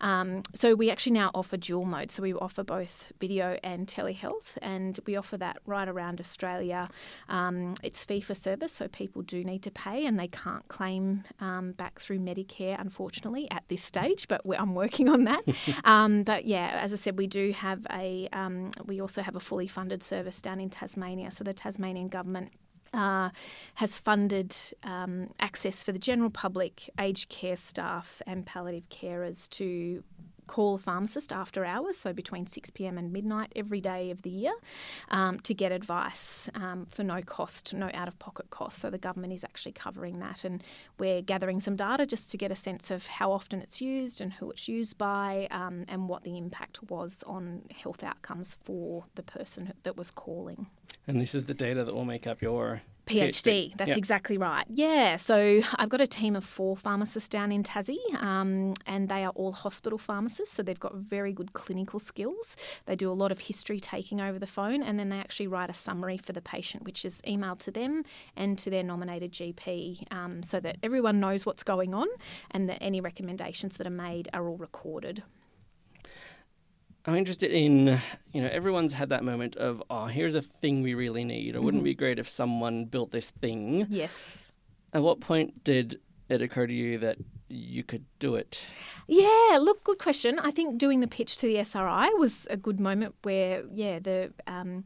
Um, 0.00 0.42
so 0.52 0.74
we 0.74 0.90
actually 0.90 1.12
now 1.12 1.30
offer 1.32 1.56
dual 1.56 1.84
mode. 1.84 2.10
So 2.10 2.24
we 2.24 2.34
offer 2.34 2.64
both 2.64 3.12
video 3.20 3.56
and 3.62 3.86
telehealth, 3.86 4.58
and 4.60 4.98
we 5.06 5.14
offer 5.14 5.36
that 5.36 5.58
right 5.64 5.88
around 5.88 6.18
Australia. 6.18 6.88
Um, 7.28 7.74
it's 7.84 8.02
fee 8.02 8.20
for 8.20 8.34
service, 8.34 8.72
so 8.72 8.88
people 8.88 9.22
do 9.22 9.44
need 9.44 9.62
to 9.62 9.70
pay 9.70 10.06
and 10.06 10.18
they 10.18 10.26
can't 10.26 10.66
claim 10.66 11.22
um, 11.38 11.70
back 11.72 12.00
through 12.00 12.18
Medicare, 12.18 12.80
unfortunately, 12.80 13.11
at 13.50 13.64
this 13.68 13.82
stage, 13.82 14.28
but 14.28 14.42
I'm 14.58 14.74
working 14.74 15.08
on 15.08 15.24
that. 15.24 15.42
um, 15.84 16.22
but 16.22 16.44
yeah, 16.44 16.78
as 16.80 16.92
I 16.92 16.96
said, 16.96 17.18
we 17.18 17.26
do 17.26 17.52
have 17.52 17.86
a, 17.92 18.28
um, 18.32 18.70
we 18.84 19.00
also 19.00 19.22
have 19.22 19.36
a 19.36 19.40
fully 19.40 19.66
funded 19.66 20.02
service 20.02 20.40
down 20.40 20.60
in 20.60 20.70
Tasmania. 20.70 21.30
So 21.30 21.44
the 21.44 21.52
Tasmanian 21.52 22.08
government 22.08 22.52
uh, 22.94 23.30
has 23.74 23.98
funded 23.98 24.54
um, 24.82 25.30
access 25.40 25.82
for 25.82 25.92
the 25.92 25.98
general 25.98 26.30
public, 26.30 26.90
aged 26.98 27.28
care 27.28 27.56
staff, 27.56 28.20
and 28.26 28.44
palliative 28.44 28.88
carers 28.88 29.48
to 29.50 30.02
call 30.46 30.74
a 30.74 30.78
pharmacist 30.78 31.32
after 31.32 31.64
hours, 31.64 31.96
so 31.96 32.12
between 32.12 32.46
6 32.46 32.70
pm 32.70 32.98
and 32.98 33.12
midnight 33.12 33.52
every 33.56 33.80
day 33.80 34.10
of 34.10 34.22
the 34.22 34.30
year, 34.30 34.52
um, 35.10 35.40
to 35.40 35.54
get 35.54 35.72
advice 35.72 36.48
um, 36.54 36.86
for 36.86 37.04
no 37.04 37.22
cost, 37.22 37.74
no 37.74 37.90
out 37.94 38.08
of 38.08 38.18
pocket 38.18 38.50
cost. 38.50 38.78
So 38.78 38.90
the 38.90 38.98
government 38.98 39.32
is 39.32 39.44
actually 39.44 39.72
covering 39.72 40.18
that, 40.20 40.44
and 40.44 40.62
we're 40.98 41.22
gathering 41.22 41.60
some 41.60 41.76
data 41.76 42.06
just 42.06 42.30
to 42.30 42.36
get 42.36 42.50
a 42.50 42.56
sense 42.56 42.90
of 42.90 43.06
how 43.06 43.32
often 43.32 43.60
it's 43.60 43.80
used 43.80 44.20
and 44.20 44.32
who 44.32 44.50
it's 44.50 44.68
used 44.68 44.98
by, 44.98 45.48
um, 45.50 45.84
and 45.88 46.08
what 46.08 46.24
the 46.24 46.36
impact 46.36 46.82
was 46.90 47.22
on 47.26 47.62
health 47.74 48.02
outcomes 48.02 48.56
for 48.64 49.04
the 49.14 49.22
person 49.22 49.72
that 49.82 49.96
was 49.96 50.10
calling. 50.10 50.66
And 51.06 51.20
this 51.20 51.34
is 51.34 51.46
the 51.46 51.54
data 51.54 51.84
that 51.84 51.94
will 51.94 52.04
make 52.04 52.26
up 52.26 52.42
your 52.42 52.82
PhD. 53.06 53.70
PhD. 53.70 53.76
That's 53.76 53.88
yep. 53.90 53.98
exactly 53.98 54.38
right. 54.38 54.64
Yeah. 54.68 55.16
So 55.16 55.62
I've 55.76 55.88
got 55.88 56.00
a 56.00 56.06
team 56.06 56.36
of 56.36 56.44
four 56.44 56.76
pharmacists 56.76 57.28
down 57.28 57.52
in 57.52 57.62
Tassie, 57.62 57.98
um, 58.22 58.74
and 58.86 59.08
they 59.08 59.24
are 59.24 59.32
all 59.34 59.52
hospital 59.52 59.98
pharmacists. 59.98 60.54
So 60.54 60.62
they've 60.62 60.78
got 60.78 60.94
very 60.94 61.32
good 61.32 61.52
clinical 61.52 61.98
skills. 61.98 62.56
They 62.86 62.96
do 62.96 63.10
a 63.10 63.14
lot 63.14 63.32
of 63.32 63.40
history 63.40 63.80
taking 63.80 64.20
over 64.20 64.38
the 64.38 64.46
phone, 64.46 64.82
and 64.82 64.98
then 64.98 65.08
they 65.08 65.18
actually 65.18 65.48
write 65.48 65.70
a 65.70 65.74
summary 65.74 66.18
for 66.18 66.32
the 66.32 66.42
patient, 66.42 66.84
which 66.84 67.04
is 67.04 67.20
emailed 67.22 67.58
to 67.60 67.70
them 67.70 68.04
and 68.36 68.58
to 68.58 68.70
their 68.70 68.82
nominated 68.82 69.32
GP, 69.32 70.12
um, 70.12 70.42
so 70.42 70.60
that 70.60 70.76
everyone 70.82 71.20
knows 71.20 71.44
what's 71.44 71.62
going 71.62 71.94
on 71.94 72.06
and 72.50 72.68
that 72.68 72.78
any 72.80 73.00
recommendations 73.00 73.76
that 73.76 73.86
are 73.86 73.90
made 73.90 74.28
are 74.32 74.48
all 74.48 74.56
recorded. 74.56 75.22
I'm 77.04 77.16
interested 77.16 77.50
in, 77.50 78.00
you 78.32 78.42
know, 78.42 78.48
everyone's 78.48 78.92
had 78.92 79.08
that 79.08 79.24
moment 79.24 79.56
of, 79.56 79.82
oh, 79.90 80.06
here's 80.06 80.34
a 80.34 80.42
thing 80.42 80.82
we 80.82 80.94
really 80.94 81.24
need. 81.24 81.54
Or 81.54 81.58
mm-hmm. 81.58 81.64
wouldn't 81.64 81.82
it 81.82 81.84
be 81.84 81.94
great 81.94 82.18
if 82.18 82.28
someone 82.28 82.84
built 82.84 83.10
this 83.10 83.30
thing? 83.30 83.86
Yes. 83.90 84.52
At 84.92 85.02
what 85.02 85.20
point 85.20 85.64
did 85.64 86.00
it 86.28 86.42
occur 86.42 86.66
to 86.66 86.72
you 86.72 86.98
that 86.98 87.18
you 87.48 87.82
could 87.82 88.04
do 88.18 88.36
it? 88.36 88.66
Yeah, 89.08 89.58
look, 89.60 89.82
good 89.84 89.98
question. 89.98 90.38
I 90.38 90.52
think 90.52 90.78
doing 90.78 91.00
the 91.00 91.08
pitch 91.08 91.38
to 91.38 91.46
the 91.46 91.58
SRI 91.58 92.10
was 92.18 92.46
a 92.50 92.56
good 92.56 92.78
moment 92.78 93.14
where, 93.22 93.64
yeah, 93.72 93.98
the. 93.98 94.32
Um, 94.46 94.84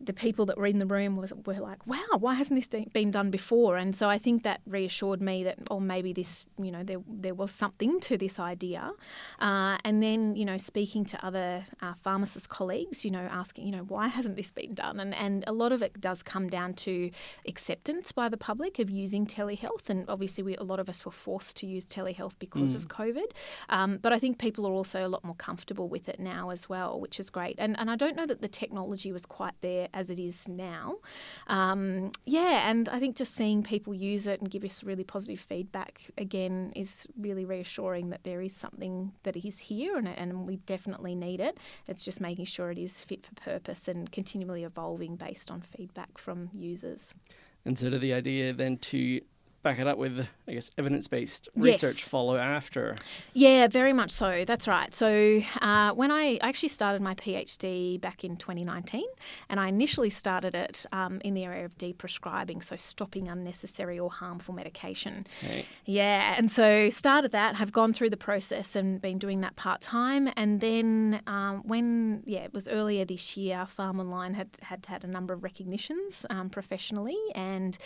the 0.00 0.12
people 0.12 0.46
that 0.46 0.56
were 0.56 0.66
in 0.66 0.78
the 0.78 0.86
room 0.86 1.16
was, 1.16 1.32
were 1.44 1.54
like, 1.54 1.86
wow, 1.86 2.18
why 2.18 2.34
hasn't 2.34 2.58
this 2.58 2.84
been 2.92 3.10
done 3.10 3.30
before? 3.30 3.76
And 3.76 3.94
so 3.94 4.08
I 4.08 4.18
think 4.18 4.42
that 4.42 4.60
reassured 4.66 5.20
me 5.20 5.44
that, 5.44 5.58
oh, 5.70 5.80
maybe 5.80 6.12
this, 6.12 6.44
you 6.60 6.70
know, 6.70 6.82
there, 6.82 7.00
there 7.08 7.34
was 7.34 7.50
something 7.50 8.00
to 8.00 8.16
this 8.16 8.38
idea. 8.38 8.92
Uh, 9.40 9.78
and 9.84 10.02
then, 10.02 10.36
you 10.36 10.44
know, 10.44 10.56
speaking 10.56 11.04
to 11.06 11.26
other 11.26 11.64
uh, 11.82 11.94
pharmacist 11.94 12.48
colleagues, 12.48 13.04
you 13.04 13.10
know, 13.10 13.28
asking, 13.30 13.66
you 13.66 13.72
know, 13.72 13.84
why 13.84 14.08
hasn't 14.08 14.36
this 14.36 14.50
been 14.50 14.74
done? 14.74 15.00
And, 15.00 15.14
and 15.14 15.44
a 15.46 15.52
lot 15.52 15.72
of 15.72 15.82
it 15.82 16.00
does 16.00 16.22
come 16.22 16.48
down 16.48 16.74
to 16.74 17.10
acceptance 17.46 18.12
by 18.12 18.28
the 18.28 18.36
public 18.36 18.78
of 18.78 18.90
using 18.90 19.26
telehealth. 19.26 19.88
And 19.88 20.08
obviously, 20.08 20.44
we, 20.44 20.56
a 20.56 20.62
lot 20.62 20.80
of 20.80 20.88
us 20.88 21.04
were 21.04 21.12
forced 21.12 21.56
to 21.58 21.66
use 21.66 21.84
telehealth 21.84 22.34
because 22.38 22.72
mm. 22.72 22.76
of 22.76 22.88
COVID. 22.88 23.30
Um, 23.68 23.98
but 23.98 24.12
I 24.12 24.18
think 24.18 24.38
people 24.38 24.66
are 24.66 24.72
also 24.72 25.06
a 25.06 25.08
lot 25.08 25.24
more 25.24 25.34
comfortable 25.34 25.88
with 25.88 26.08
it 26.08 26.20
now 26.20 26.50
as 26.50 26.68
well, 26.68 27.00
which 27.00 27.18
is 27.18 27.30
great. 27.30 27.56
And, 27.58 27.78
and 27.78 27.90
I 27.90 27.96
don't 27.96 28.16
know 28.16 28.26
that 28.26 28.40
the 28.40 28.48
technology 28.48 29.12
was 29.12 29.26
quite 29.26 29.54
there 29.60 29.87
as 29.94 30.10
it 30.10 30.18
is 30.18 30.48
now. 30.48 30.96
Um, 31.46 32.12
yeah, 32.24 32.68
and 32.68 32.88
I 32.88 32.98
think 32.98 33.16
just 33.16 33.34
seeing 33.34 33.62
people 33.62 33.94
use 33.94 34.26
it 34.26 34.40
and 34.40 34.50
give 34.50 34.64
us 34.64 34.82
really 34.82 35.04
positive 35.04 35.40
feedback 35.40 36.10
again 36.16 36.72
is 36.74 37.06
really 37.18 37.44
reassuring 37.44 38.10
that 38.10 38.24
there 38.24 38.40
is 38.40 38.54
something 38.54 39.12
that 39.22 39.36
is 39.36 39.60
here 39.60 39.96
and, 39.96 40.08
and 40.08 40.46
we 40.46 40.56
definitely 40.56 41.14
need 41.14 41.40
it. 41.40 41.58
It's 41.86 42.04
just 42.04 42.20
making 42.20 42.46
sure 42.46 42.70
it 42.70 42.78
is 42.78 43.00
fit 43.00 43.26
for 43.26 43.34
purpose 43.34 43.88
and 43.88 44.10
continually 44.10 44.64
evolving 44.64 45.16
based 45.16 45.50
on 45.50 45.60
feedback 45.60 46.18
from 46.18 46.50
users. 46.52 47.14
And 47.64 47.76
so, 47.76 47.90
the 47.90 48.12
idea 48.12 48.52
then 48.52 48.78
to 48.78 49.20
back 49.62 49.78
it 49.78 49.86
up 49.86 49.98
with, 49.98 50.26
I 50.46 50.52
guess, 50.52 50.70
evidence 50.78 51.08
based 51.08 51.48
research 51.56 51.98
yes. 51.98 52.08
follow 52.08 52.36
after. 52.36 52.94
Yeah, 53.34 53.66
very 53.66 53.92
much 53.92 54.10
so. 54.10 54.44
That's 54.46 54.68
right. 54.68 54.94
So, 54.94 55.42
uh, 55.60 55.92
when 55.92 56.10
I 56.10 56.38
actually 56.40 56.68
started 56.68 57.02
my 57.02 57.14
PhD 57.14 58.00
back 58.00 58.24
in 58.24 58.36
2019, 58.36 59.04
and 59.48 59.58
I 59.58 59.68
initially 59.68 60.10
started 60.10 60.54
it 60.54 60.86
um, 60.92 61.20
in 61.24 61.34
the 61.34 61.44
area 61.44 61.64
of 61.64 61.76
deprescribing, 61.76 62.62
so 62.62 62.76
stopping 62.76 63.28
unnecessary 63.28 63.98
or 63.98 64.10
harmful 64.10 64.54
medication. 64.54 65.26
Okay. 65.42 65.66
Yeah, 65.84 66.34
and 66.36 66.50
so 66.50 66.88
started 66.90 67.32
that, 67.32 67.56
have 67.56 67.72
gone 67.72 67.92
through 67.92 68.10
the 68.10 68.16
process 68.16 68.76
and 68.76 69.00
been 69.00 69.18
doing 69.18 69.40
that 69.40 69.56
part 69.56 69.80
time. 69.80 70.30
And 70.36 70.60
then 70.60 71.20
um, 71.26 71.62
when, 71.64 72.22
yeah, 72.26 72.40
it 72.40 72.54
was 72.54 72.68
earlier 72.68 73.04
this 73.04 73.36
year, 73.36 73.66
Pharm 73.66 73.98
Online 73.98 74.34
had 74.34 74.50
had, 74.62 74.86
had 74.86 75.04
a 75.04 75.08
number 75.08 75.34
of 75.34 75.42
recognitions 75.42 76.24
um, 76.30 76.48
professionally 76.48 77.18
and 77.34 77.76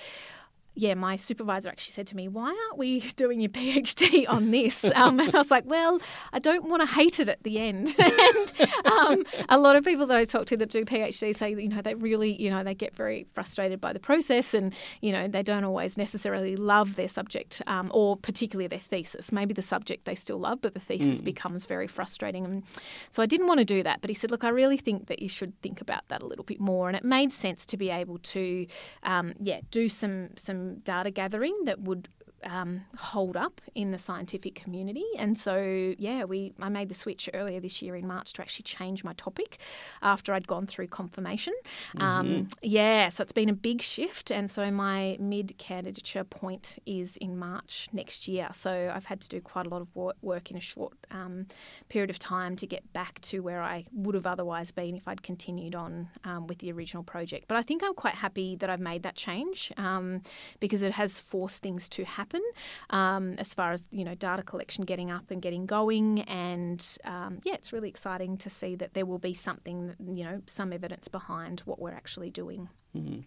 yeah, 0.74 0.94
my 0.94 1.16
supervisor 1.16 1.68
actually 1.68 1.92
said 1.92 2.06
to 2.08 2.16
me, 2.16 2.28
Why 2.28 2.46
aren't 2.46 2.78
we 2.78 3.00
doing 3.16 3.40
your 3.40 3.50
PhD 3.50 4.24
on 4.28 4.50
this? 4.50 4.84
Um, 4.84 5.20
and 5.20 5.34
I 5.34 5.38
was 5.38 5.50
like, 5.50 5.64
Well, 5.66 6.00
I 6.32 6.38
don't 6.38 6.68
want 6.68 6.82
to 6.82 6.94
hate 6.94 7.20
it 7.20 7.28
at 7.28 7.42
the 7.42 7.58
end. 7.58 7.94
and 7.98 8.52
um, 8.86 9.24
a 9.48 9.58
lot 9.58 9.76
of 9.76 9.84
people 9.84 10.06
that 10.06 10.16
I 10.16 10.24
talk 10.24 10.46
to 10.46 10.56
that 10.56 10.70
do 10.70 10.84
PhD 10.84 11.34
say 11.34 11.54
that, 11.54 11.62
you 11.62 11.68
know, 11.68 11.82
they 11.82 11.94
really, 11.94 12.32
you 12.32 12.50
know, 12.50 12.64
they 12.64 12.74
get 12.74 12.94
very 12.94 13.26
frustrated 13.34 13.80
by 13.80 13.92
the 13.92 14.00
process 14.00 14.54
and, 14.54 14.74
you 15.00 15.12
know, 15.12 15.28
they 15.28 15.42
don't 15.42 15.64
always 15.64 15.98
necessarily 15.98 16.56
love 16.56 16.96
their 16.96 17.08
subject 17.08 17.60
um, 17.66 17.90
or 17.92 18.16
particularly 18.16 18.66
their 18.66 18.78
thesis. 18.78 19.30
Maybe 19.30 19.52
the 19.52 19.62
subject 19.62 20.06
they 20.06 20.14
still 20.14 20.38
love, 20.38 20.60
but 20.62 20.72
the 20.72 20.80
thesis 20.80 21.20
mm. 21.20 21.24
becomes 21.24 21.66
very 21.66 21.86
frustrating. 21.86 22.44
And 22.44 22.62
so 23.10 23.22
I 23.22 23.26
didn't 23.26 23.46
want 23.46 23.58
to 23.58 23.64
do 23.64 23.82
that. 23.82 24.00
But 24.00 24.08
he 24.08 24.14
said, 24.14 24.30
Look, 24.30 24.44
I 24.44 24.48
really 24.48 24.78
think 24.78 25.06
that 25.08 25.20
you 25.20 25.28
should 25.28 25.60
think 25.60 25.80
about 25.80 26.08
that 26.08 26.22
a 26.22 26.26
little 26.26 26.44
bit 26.44 26.60
more. 26.60 26.88
And 26.88 26.96
it 26.96 27.04
made 27.04 27.32
sense 27.32 27.66
to 27.66 27.76
be 27.76 27.90
able 27.90 28.18
to, 28.18 28.66
um, 29.02 29.34
yeah, 29.38 29.60
do 29.70 29.88
some, 29.88 30.30
some 30.36 30.61
data 30.82 31.10
gathering 31.10 31.56
that 31.64 31.80
would 31.80 32.08
um, 32.44 32.84
hold 32.96 33.36
up 33.36 33.60
in 33.74 33.90
the 33.90 33.98
scientific 33.98 34.54
community. 34.54 35.04
And 35.18 35.38
so, 35.38 35.94
yeah, 35.98 36.24
we 36.24 36.52
I 36.60 36.68
made 36.68 36.88
the 36.88 36.94
switch 36.94 37.28
earlier 37.34 37.60
this 37.60 37.82
year 37.82 37.96
in 37.96 38.06
March 38.06 38.32
to 38.34 38.42
actually 38.42 38.64
change 38.64 39.04
my 39.04 39.12
topic 39.14 39.58
after 40.02 40.32
I'd 40.32 40.46
gone 40.46 40.66
through 40.66 40.88
confirmation. 40.88 41.54
Mm-hmm. 41.96 42.02
Um, 42.02 42.48
yeah, 42.62 43.08
so 43.08 43.22
it's 43.22 43.32
been 43.32 43.48
a 43.48 43.54
big 43.54 43.82
shift. 43.82 44.30
And 44.30 44.50
so 44.50 44.70
my 44.70 45.16
mid 45.20 45.56
candidature 45.58 46.24
point 46.24 46.78
is 46.86 47.16
in 47.18 47.38
March 47.38 47.88
next 47.92 48.26
year. 48.28 48.48
So 48.52 48.92
I've 48.94 49.06
had 49.06 49.20
to 49.20 49.28
do 49.28 49.40
quite 49.40 49.66
a 49.66 49.68
lot 49.68 49.82
of 49.82 50.14
work 50.22 50.50
in 50.50 50.56
a 50.56 50.60
short 50.60 50.94
um, 51.10 51.46
period 51.88 52.10
of 52.10 52.18
time 52.18 52.56
to 52.56 52.66
get 52.66 52.92
back 52.92 53.20
to 53.22 53.40
where 53.40 53.62
I 53.62 53.84
would 53.92 54.14
have 54.14 54.26
otherwise 54.26 54.70
been 54.70 54.96
if 54.96 55.06
I'd 55.06 55.22
continued 55.22 55.74
on 55.74 56.08
um, 56.24 56.46
with 56.46 56.58
the 56.58 56.72
original 56.72 57.02
project. 57.02 57.46
But 57.48 57.56
I 57.56 57.62
think 57.62 57.82
I'm 57.82 57.94
quite 57.94 58.14
happy 58.14 58.56
that 58.56 58.70
I've 58.70 58.80
made 58.80 59.02
that 59.02 59.16
change 59.16 59.72
um, 59.76 60.22
because 60.60 60.82
it 60.82 60.92
has 60.92 61.20
forced 61.20 61.62
things 61.62 61.88
to 61.90 62.04
happen 62.04 62.31
happen 62.32 62.42
um, 62.90 63.34
as 63.38 63.54
far 63.54 63.72
as 63.72 63.84
you 63.90 64.04
know 64.04 64.14
data 64.14 64.42
collection 64.42 64.84
getting 64.84 65.10
up 65.10 65.30
and 65.30 65.42
getting 65.42 65.66
going. 65.66 66.20
And 66.22 66.84
um, 67.04 67.40
yeah, 67.44 67.54
it's 67.54 67.72
really 67.72 67.88
exciting 67.88 68.36
to 68.38 68.50
see 68.50 68.74
that 68.76 68.94
there 68.94 69.06
will 69.06 69.18
be 69.18 69.34
something, 69.34 69.94
you 70.06 70.24
know, 70.24 70.42
some 70.46 70.72
evidence 70.72 71.08
behind 71.08 71.60
what 71.60 71.78
we're 71.78 71.92
actually 71.92 72.30
doing. 72.30 72.68
Mm-hmm 72.96 73.20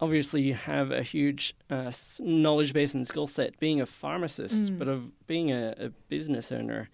obviously 0.00 0.40
you 0.40 0.54
have 0.54 0.92
a 0.92 1.02
huge 1.02 1.56
uh, 1.70 1.90
knowledge 2.20 2.72
base 2.72 2.94
and 2.94 3.04
skill 3.04 3.26
set 3.26 3.58
being 3.58 3.80
a 3.80 3.86
pharmacist, 3.86 4.72
mm. 4.72 4.78
but 4.78 4.86
of 4.86 5.26
being 5.26 5.50
a, 5.50 5.74
a, 5.76 5.88
business 6.08 6.52
owner. 6.52 6.88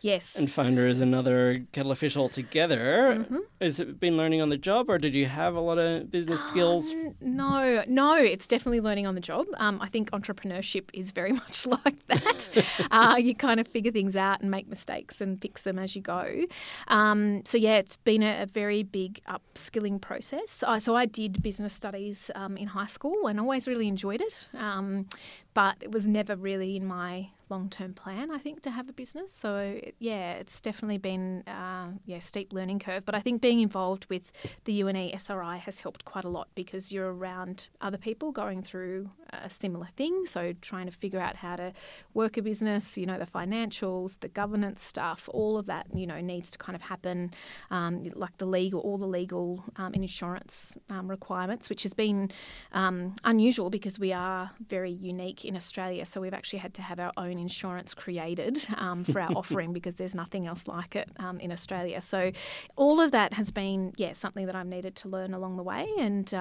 Yes. 0.00 0.38
And 0.38 0.50
founder 0.50 0.86
is 0.86 1.00
another 1.00 1.64
kettle 1.72 1.92
of 1.92 1.98
fish 1.98 2.16
altogether. 2.16 3.16
Mm-hmm. 3.18 3.38
Has 3.60 3.80
it 3.80 3.98
been 3.98 4.16
learning 4.16 4.40
on 4.40 4.48
the 4.48 4.56
job, 4.56 4.88
or 4.88 4.98
did 4.98 5.14
you 5.14 5.26
have 5.26 5.54
a 5.54 5.60
lot 5.60 5.78
of 5.78 6.10
business 6.10 6.42
skills? 6.44 6.90
Um, 6.92 7.14
no, 7.20 7.84
no, 7.88 8.14
it's 8.14 8.46
definitely 8.46 8.80
learning 8.80 9.06
on 9.06 9.14
the 9.14 9.20
job. 9.20 9.46
Um, 9.56 9.80
I 9.80 9.88
think 9.88 10.10
entrepreneurship 10.10 10.90
is 10.92 11.10
very 11.10 11.32
much 11.44 11.66
like 11.66 12.06
that. 12.08 12.48
uh, 12.90 13.16
you 13.18 13.34
kind 13.34 13.60
of 13.60 13.66
figure 13.66 13.92
things 13.92 14.16
out 14.16 14.40
and 14.40 14.50
make 14.50 14.68
mistakes 14.68 15.20
and 15.20 15.40
fix 15.40 15.62
them 15.62 15.78
as 15.78 15.96
you 15.96 16.02
go. 16.02 16.44
Um, 16.88 17.42
so 17.44 17.58
yeah, 17.58 17.76
it's 17.76 17.96
been 17.96 18.22
a, 18.22 18.42
a, 18.42 18.46
very 18.46 18.82
big 18.82 19.20
upskilling 19.28 20.00
process. 20.00 20.62
I, 20.66 20.78
so 20.78 20.96
I 20.96 21.06
did 21.06 21.42
business 21.42 21.74
studies 21.74 22.30
um, 22.34 22.56
in 22.56 22.68
high 22.68 22.86
school 22.86 23.26
and 23.26 23.38
always 23.38 23.68
really 23.68 23.88
enjoyed 23.88 24.20
it 24.20 24.48
um, 24.54 25.06
but 25.54 25.76
it 25.80 25.90
was 25.90 26.06
never 26.06 26.36
really 26.36 26.76
in 26.76 26.86
my 26.86 27.30
long 27.50 27.68
term 27.68 27.94
plan, 27.94 28.30
I 28.30 28.38
think, 28.38 28.62
to 28.62 28.70
have 28.70 28.88
a 28.88 28.92
business. 28.92 29.32
So 29.32 29.80
yeah, 29.98 30.32
it's 30.34 30.60
definitely 30.60 30.98
been 30.98 31.42
uh, 31.46 31.88
yeah 32.06 32.18
steep 32.20 32.52
learning 32.52 32.80
curve. 32.80 33.04
But 33.04 33.14
I 33.14 33.20
think 33.20 33.42
being 33.42 33.60
involved 33.60 34.06
with 34.08 34.32
the 34.64 34.82
UNE 34.82 35.10
SRI 35.14 35.56
has 35.58 35.80
helped 35.80 36.04
quite 36.04 36.24
a 36.24 36.28
lot 36.28 36.48
because 36.54 36.92
you're 36.92 37.12
around 37.12 37.68
other 37.80 37.98
people 37.98 38.32
going 38.32 38.62
through 38.62 39.10
a 39.32 39.50
similar 39.50 39.88
thing. 39.96 40.26
So 40.26 40.54
trying 40.60 40.86
to 40.86 40.92
figure 40.92 41.20
out 41.20 41.36
how 41.36 41.56
to 41.56 41.72
work 42.14 42.36
a 42.36 42.42
business, 42.42 42.96
you 42.96 43.06
know, 43.06 43.18
the 43.18 43.26
financials, 43.26 44.18
the 44.20 44.28
governance 44.28 44.82
stuff, 44.82 45.28
all 45.32 45.58
of 45.58 45.66
that, 45.66 45.86
you 45.94 46.06
know, 46.06 46.20
needs 46.20 46.50
to 46.52 46.58
kind 46.58 46.76
of 46.76 46.82
happen, 46.82 47.32
um, 47.70 48.02
like 48.14 48.36
the 48.38 48.46
legal, 48.46 48.80
all 48.80 48.98
the 48.98 49.06
legal 49.06 49.64
um, 49.76 49.92
and 49.94 50.02
insurance 50.02 50.76
um, 50.90 51.08
requirements, 51.08 51.68
which 51.68 51.82
has 51.82 51.94
been 51.94 52.30
um, 52.72 53.14
unusual 53.24 53.70
because 53.70 53.98
we 53.98 54.12
are 54.12 54.50
very 54.66 54.90
unique 54.90 55.44
in 55.44 55.56
Australia. 55.56 56.04
So 56.04 56.20
we've 56.20 56.34
actually 56.34 56.60
had 56.60 56.74
to 56.74 56.82
have 56.82 56.98
our 56.98 57.12
own 57.16 57.37
insurance 57.38 57.94
created 57.94 58.66
um, 58.76 59.04
for 59.04 59.20
our 59.20 59.32
offering 59.36 59.72
because 59.72 59.96
there's 59.96 60.14
nothing 60.14 60.46
else 60.46 60.66
like 60.66 60.96
it 60.96 61.10
um, 61.18 61.40
in 61.40 61.52
Australia. 61.52 62.00
So 62.00 62.32
all 62.76 63.00
of 63.00 63.12
that 63.12 63.32
has 63.34 63.50
been, 63.50 63.92
yeah, 63.96 64.12
something 64.12 64.46
that 64.46 64.54
I've 64.54 64.66
needed 64.66 64.96
to 64.96 65.08
learn 65.08 65.34
along 65.34 65.56
the 65.56 65.62
way, 65.62 65.88
and 65.98 66.32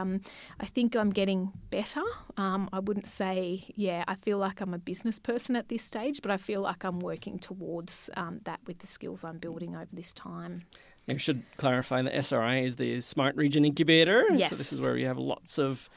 I 0.59 0.65
think 0.65 0.95
I'm 0.95 1.11
getting 1.11 1.51
better. 1.69 2.03
I 2.37 2.79
wouldn't 2.79 3.07
say, 3.07 3.65
yeah, 3.75 4.03
I 4.07 4.15
feel 4.15 4.37
like 4.37 4.61
I'm 4.61 4.73
a 4.73 4.77
business 4.77 5.19
person 5.19 5.55
at 5.55 5.69
this 5.69 5.83
stage, 5.83 6.21
but 6.21 6.31
I 6.31 6.37
feel 6.37 6.61
like 6.61 6.83
I'm 6.83 6.99
working 6.99 7.39
towards 7.39 8.09
um, 8.15 8.41
that 8.43 8.59
with 8.65 8.79
the 8.79 8.87
skills 8.87 9.23
I'm 9.23 9.37
building 9.37 9.75
over 9.75 9.87
this 9.91 10.13
time. 10.13 10.63
I 11.09 11.17
should 11.17 11.43
clarify 11.55 12.01
that 12.01 12.13
SRI 12.13 12.59
is 12.65 12.75
the 12.75 12.99
Smart 13.01 13.35
Region 13.35 13.63
Incubator. 13.63 14.25
Yes. 14.35 14.51
So 14.51 14.55
this 14.57 14.73
is 14.73 14.81
where 14.81 14.93
we 14.93 15.03
have 15.03 15.17
lots 15.17 15.57
of, 15.57 15.89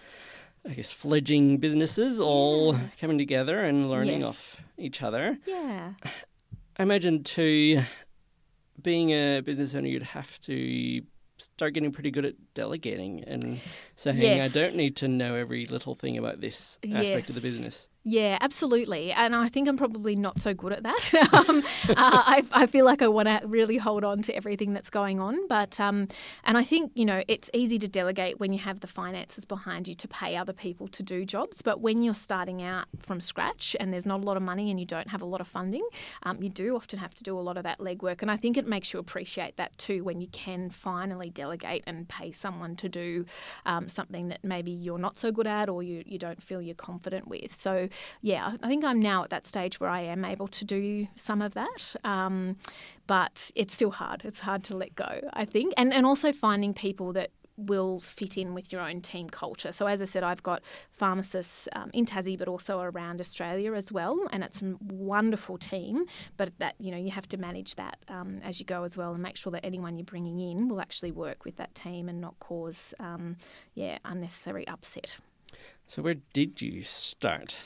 I 0.68 0.74
guess, 0.74 0.92
fledging 0.92 1.58
businesses 1.58 2.20
all 2.20 2.74
yeah. 2.74 2.80
coming 3.00 3.18
together 3.18 3.60
and 3.60 3.90
learning 3.90 4.20
yes. 4.20 4.28
off 4.28 4.56
each 4.78 5.02
other. 5.02 5.38
Yeah. 5.46 5.92
I 6.76 6.82
imagine 6.82 7.22
too, 7.24 7.82
being 8.80 9.10
a 9.10 9.40
business 9.40 9.74
owner, 9.74 9.88
you'd 9.88 10.02
have 10.02 10.40
to 10.40 11.02
start 11.36 11.74
getting 11.74 11.92
pretty 11.92 12.10
good 12.10 12.24
at 12.24 12.34
delegating 12.54 13.24
and 13.24 13.60
saying, 13.96 14.20
yes. 14.20 14.56
I 14.56 14.60
don't 14.60 14.76
need 14.76 14.96
to 14.96 15.08
know 15.08 15.34
every 15.34 15.66
little 15.66 15.94
thing 15.94 16.16
about 16.16 16.40
this 16.40 16.78
aspect 16.84 17.28
yes. 17.28 17.28
of 17.28 17.34
the 17.34 17.40
business. 17.40 17.88
Yeah, 18.02 18.38
absolutely. 18.40 19.12
And 19.12 19.36
I 19.36 19.48
think 19.48 19.68
I'm 19.68 19.76
probably 19.76 20.16
not 20.16 20.40
so 20.40 20.54
good 20.54 20.72
at 20.72 20.82
that. 20.84 21.14
um, 21.34 21.62
uh, 21.90 21.94
I, 21.96 22.42
I, 22.50 22.66
feel 22.66 22.86
like 22.86 23.02
I 23.02 23.08
want 23.08 23.28
to 23.28 23.42
really 23.46 23.76
hold 23.76 24.04
on 24.04 24.22
to 24.22 24.34
everything 24.34 24.72
that's 24.72 24.88
going 24.88 25.20
on. 25.20 25.46
But, 25.48 25.78
um, 25.78 26.08
and 26.44 26.56
I 26.56 26.64
think, 26.64 26.92
you 26.94 27.04
know, 27.04 27.22
it's 27.28 27.50
easy 27.52 27.78
to 27.78 27.88
delegate 27.88 28.40
when 28.40 28.54
you 28.54 28.58
have 28.60 28.80
the 28.80 28.86
finances 28.86 29.44
behind 29.44 29.86
you 29.86 29.94
to 29.96 30.08
pay 30.08 30.34
other 30.34 30.54
people 30.54 30.88
to 30.88 31.02
do 31.02 31.26
jobs. 31.26 31.60
But 31.60 31.82
when 31.82 32.02
you're 32.02 32.14
starting 32.14 32.62
out 32.62 32.86
from 33.00 33.20
scratch 33.20 33.76
and 33.78 33.92
there's 33.92 34.06
not 34.06 34.20
a 34.20 34.24
lot 34.24 34.38
of 34.38 34.42
money 34.42 34.70
and 34.70 34.80
you 34.80 34.86
don't 34.86 35.08
have 35.08 35.20
a 35.20 35.26
lot 35.26 35.42
of 35.42 35.46
funding, 35.46 35.86
um, 36.22 36.42
you 36.42 36.48
do 36.48 36.76
often 36.76 36.98
have 37.00 37.12
to 37.16 37.22
do 37.22 37.38
a 37.38 37.42
lot 37.42 37.58
of 37.58 37.64
that 37.64 37.80
legwork. 37.80 38.22
And 38.22 38.30
I 38.30 38.38
think 38.38 38.56
it 38.56 38.66
makes 38.66 38.94
you 38.94 38.98
appreciate 38.98 39.58
that 39.58 39.76
too 39.76 40.04
when 40.04 40.22
you 40.22 40.28
can 40.28 40.70
finally 40.70 41.28
delegate 41.28 41.84
and 41.86 42.08
pay 42.08 42.32
someone 42.32 42.76
to 42.76 42.88
do 42.88 43.26
um, 43.66 43.90
something 43.90 44.28
that 44.28 44.42
maybe 44.42 44.70
you're 44.70 44.98
not 44.98 45.18
so 45.18 45.30
good 45.30 45.46
at 45.46 45.68
or 45.68 45.82
you, 45.82 46.02
you 46.06 46.16
don't 46.18 46.42
feel 46.42 46.62
you're 46.62 46.74
confident 46.74 47.28
with. 47.28 47.54
So, 47.54 47.89
yeah, 48.22 48.56
I 48.62 48.68
think 48.68 48.84
I'm 48.84 49.00
now 49.00 49.24
at 49.24 49.30
that 49.30 49.46
stage 49.46 49.80
where 49.80 49.90
I 49.90 50.00
am 50.00 50.24
able 50.24 50.48
to 50.48 50.64
do 50.64 51.08
some 51.16 51.42
of 51.42 51.54
that. 51.54 51.96
Um, 52.04 52.56
but 53.06 53.50
it's 53.54 53.74
still 53.74 53.90
hard. 53.90 54.22
It's 54.24 54.40
hard 54.40 54.62
to 54.64 54.76
let 54.76 54.94
go, 54.94 55.20
I 55.32 55.44
think. 55.44 55.74
And, 55.76 55.92
and 55.92 56.06
also 56.06 56.32
finding 56.32 56.72
people 56.72 57.12
that 57.14 57.30
will 57.66 58.00
fit 58.00 58.38
in 58.38 58.54
with 58.54 58.72
your 58.72 58.80
own 58.80 59.00
team 59.00 59.28
culture. 59.28 59.72
So, 59.72 59.86
as 59.86 60.00
I 60.00 60.04
said, 60.04 60.22
I've 60.22 60.42
got 60.42 60.62
pharmacists 60.90 61.68
um, 61.74 61.90
in 61.92 62.04
Tassie, 62.04 62.38
but 62.38 62.48
also 62.48 62.80
around 62.80 63.20
Australia 63.20 63.74
as 63.74 63.92
well, 63.92 64.18
and 64.32 64.42
it's 64.42 64.62
a 64.62 64.76
wonderful 64.80 65.58
team. 65.58 66.06
But 66.36 66.58
that 66.58 66.74
you 66.78 66.90
know 66.90 66.96
you 66.96 67.10
have 67.10 67.28
to 67.28 67.36
manage 67.36 67.74
that 67.76 67.98
um, 68.08 68.40
as 68.42 68.60
you 68.60 68.66
go 68.66 68.84
as 68.84 68.96
well, 68.96 69.12
and 69.12 69.22
make 69.22 69.36
sure 69.36 69.52
that 69.52 69.64
anyone 69.64 69.98
you're 69.98 70.04
bringing 70.04 70.40
in 70.40 70.68
will 70.68 70.80
actually 70.80 71.12
work 71.12 71.44
with 71.44 71.56
that 71.56 71.74
team 71.74 72.08
and 72.08 72.20
not 72.20 72.38
cause 72.40 72.94
um, 72.98 73.36
yeah 73.74 73.98
unnecessary 74.04 74.66
upset. 74.66 75.18
So, 75.86 76.02
where 76.02 76.16
did 76.32 76.62
you 76.62 76.82
start? 76.82 77.56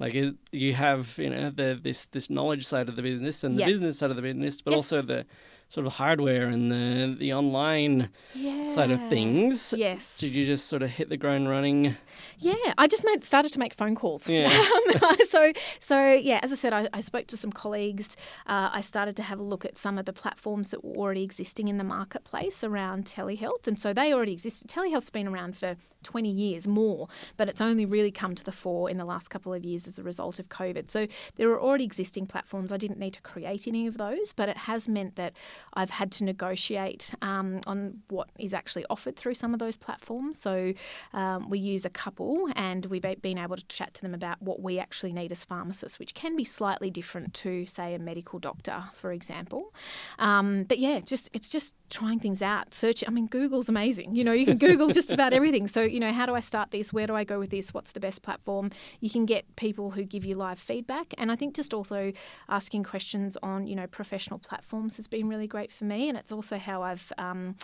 Like 0.00 0.14
you 0.50 0.72
have, 0.74 1.16
you 1.18 1.28
know, 1.30 1.50
the 1.50 1.78
this 1.80 2.06
this 2.06 2.30
knowledge 2.30 2.64
side 2.66 2.88
of 2.88 2.96
the 2.96 3.02
business 3.02 3.44
and 3.44 3.54
the 3.56 3.60
Yep. 3.60 3.68
business 3.68 3.98
side 3.98 4.10
of 4.10 4.16
the 4.16 4.22
business, 4.22 4.62
but 4.62 4.72
also 4.74 5.02
the 5.02 5.26
sort 5.70 5.86
of 5.86 5.94
hardware 5.94 6.46
and 6.46 6.70
the 6.70 7.16
the 7.18 7.32
online 7.32 8.10
Yeah. 8.34 8.68
side 8.74 8.90
of 8.90 9.00
things. 9.08 9.72
Yes. 9.76 10.18
Did 10.18 10.34
you 10.34 10.44
just 10.44 10.66
sort 10.66 10.82
of 10.82 10.90
hit 10.90 11.08
the 11.08 11.16
ground 11.16 11.48
running? 11.48 11.96
Yeah, 12.38 12.74
I 12.76 12.86
just 12.86 13.04
made, 13.04 13.24
started 13.24 13.52
to 13.52 13.58
make 13.58 13.72
phone 13.72 13.94
calls. 13.94 14.28
Yeah. 14.28 14.50
Um, 15.00 15.16
so, 15.28 15.52
so 15.78 16.12
yeah, 16.12 16.40
as 16.42 16.52
I 16.52 16.56
said, 16.56 16.72
I, 16.72 16.88
I 16.92 17.00
spoke 17.00 17.26
to 17.28 17.36
some 17.36 17.52
colleagues. 17.52 18.16
Uh, 18.46 18.68
I 18.72 18.80
started 18.82 19.16
to 19.16 19.22
have 19.22 19.38
a 19.38 19.42
look 19.42 19.64
at 19.64 19.78
some 19.78 19.96
of 19.98 20.04
the 20.04 20.12
platforms 20.12 20.70
that 20.70 20.84
were 20.84 20.96
already 20.96 21.22
existing 21.22 21.68
in 21.68 21.78
the 21.78 21.84
marketplace 21.84 22.62
around 22.64 23.04
telehealth, 23.06 23.66
and 23.66 23.78
so 23.78 23.92
they 23.92 24.12
already 24.12 24.32
existed. 24.32 24.68
Telehealth's 24.68 25.10
been 25.10 25.26
around 25.28 25.56
for 25.56 25.76
20 26.02 26.30
years 26.30 26.66
more, 26.66 27.08
but 27.36 27.48
it's 27.48 27.60
only 27.60 27.84
really 27.86 28.10
come 28.10 28.34
to 28.34 28.44
the 28.44 28.52
fore 28.52 28.90
in 28.90 28.96
the 28.98 29.04
last 29.04 29.28
couple 29.28 29.52
of 29.54 29.64
years 29.64 29.86
as 29.86 29.98
a 29.98 30.02
result 30.02 30.38
of 30.38 30.48
COVID. 30.48 30.90
So 30.90 31.06
there 31.36 31.48
were 31.48 31.60
already 31.60 31.84
existing 31.84 32.26
platforms. 32.26 32.72
I 32.72 32.76
didn't 32.76 32.98
need 32.98 33.14
to 33.14 33.22
create 33.22 33.66
any 33.68 33.86
of 33.86 33.96
those, 33.96 34.32
but 34.32 34.48
it 34.48 34.56
has 34.58 34.88
meant 34.88 35.16
that 35.16 35.34
I've 35.74 35.90
had 35.90 36.10
to 36.12 36.24
negotiate 36.24 37.12
um, 37.22 37.60
on 37.66 38.02
what 38.08 38.28
is 38.38 38.54
actually 38.54 38.84
offered 38.90 39.16
through 39.16 39.34
some 39.34 39.52
of 39.52 39.60
those 39.60 39.76
platforms. 39.76 40.38
So 40.38 40.72
um, 41.12 41.48
we 41.48 41.58
use 41.58 41.84
a 41.84 41.90
couple, 41.90 42.48
and 42.56 42.86
we've 42.86 43.02
been 43.22 43.38
able 43.38 43.56
to 43.56 43.66
chat 43.66 43.94
to 43.94 44.02
them 44.02 44.14
about 44.14 44.42
what 44.42 44.60
we 44.60 44.78
actually 44.78 45.12
need 45.12 45.32
as 45.32 45.44
pharmacists, 45.44 45.98
which 45.98 46.14
can 46.14 46.36
be 46.36 46.44
slightly 46.44 46.90
different 46.90 47.34
to, 47.34 47.66
say, 47.66 47.94
a 47.94 47.98
medical 47.98 48.38
doctor, 48.38 48.84
for 48.94 49.12
example. 49.12 49.74
Um, 50.18 50.64
but 50.64 50.78
yeah, 50.78 51.00
just 51.00 51.30
it's 51.32 51.48
just 51.48 51.74
trying 51.90 52.20
things 52.20 52.40
out. 52.42 52.72
Search. 52.72 53.04
I 53.06 53.10
mean, 53.10 53.26
Google's 53.26 53.68
amazing. 53.68 54.14
You 54.14 54.24
know, 54.24 54.32
you 54.32 54.46
can 54.46 54.58
Google 54.58 54.88
just 55.00 55.12
about 55.12 55.32
everything. 55.32 55.66
So 55.66 55.82
you 55.82 56.00
know, 56.00 56.12
how 56.12 56.26
do 56.26 56.34
I 56.34 56.40
start 56.40 56.70
this? 56.70 56.92
Where 56.92 57.06
do 57.06 57.14
I 57.14 57.24
go 57.24 57.38
with 57.38 57.50
this? 57.50 57.74
What's 57.74 57.92
the 57.92 58.00
best 58.00 58.22
platform? 58.22 58.70
You 59.00 59.10
can 59.10 59.26
get 59.26 59.56
people 59.56 59.90
who 59.90 60.04
give 60.04 60.24
you 60.24 60.34
live 60.34 60.58
feedback, 60.58 61.14
and 61.18 61.30
I 61.30 61.36
think 61.36 61.54
just 61.54 61.74
also 61.74 62.12
asking 62.48 62.84
questions 62.84 63.36
on 63.42 63.66
you 63.66 63.74
know 63.74 63.86
professional 63.86 64.38
platforms 64.38 64.96
has 64.96 65.06
been 65.06 65.28
really 65.28 65.46
great 65.50 65.70
for 65.70 65.84
me, 65.84 66.08
and 66.08 66.16
it's 66.16 66.32
also 66.32 66.56
how 66.56 66.82
I've 66.82 67.12
um, 67.18 67.56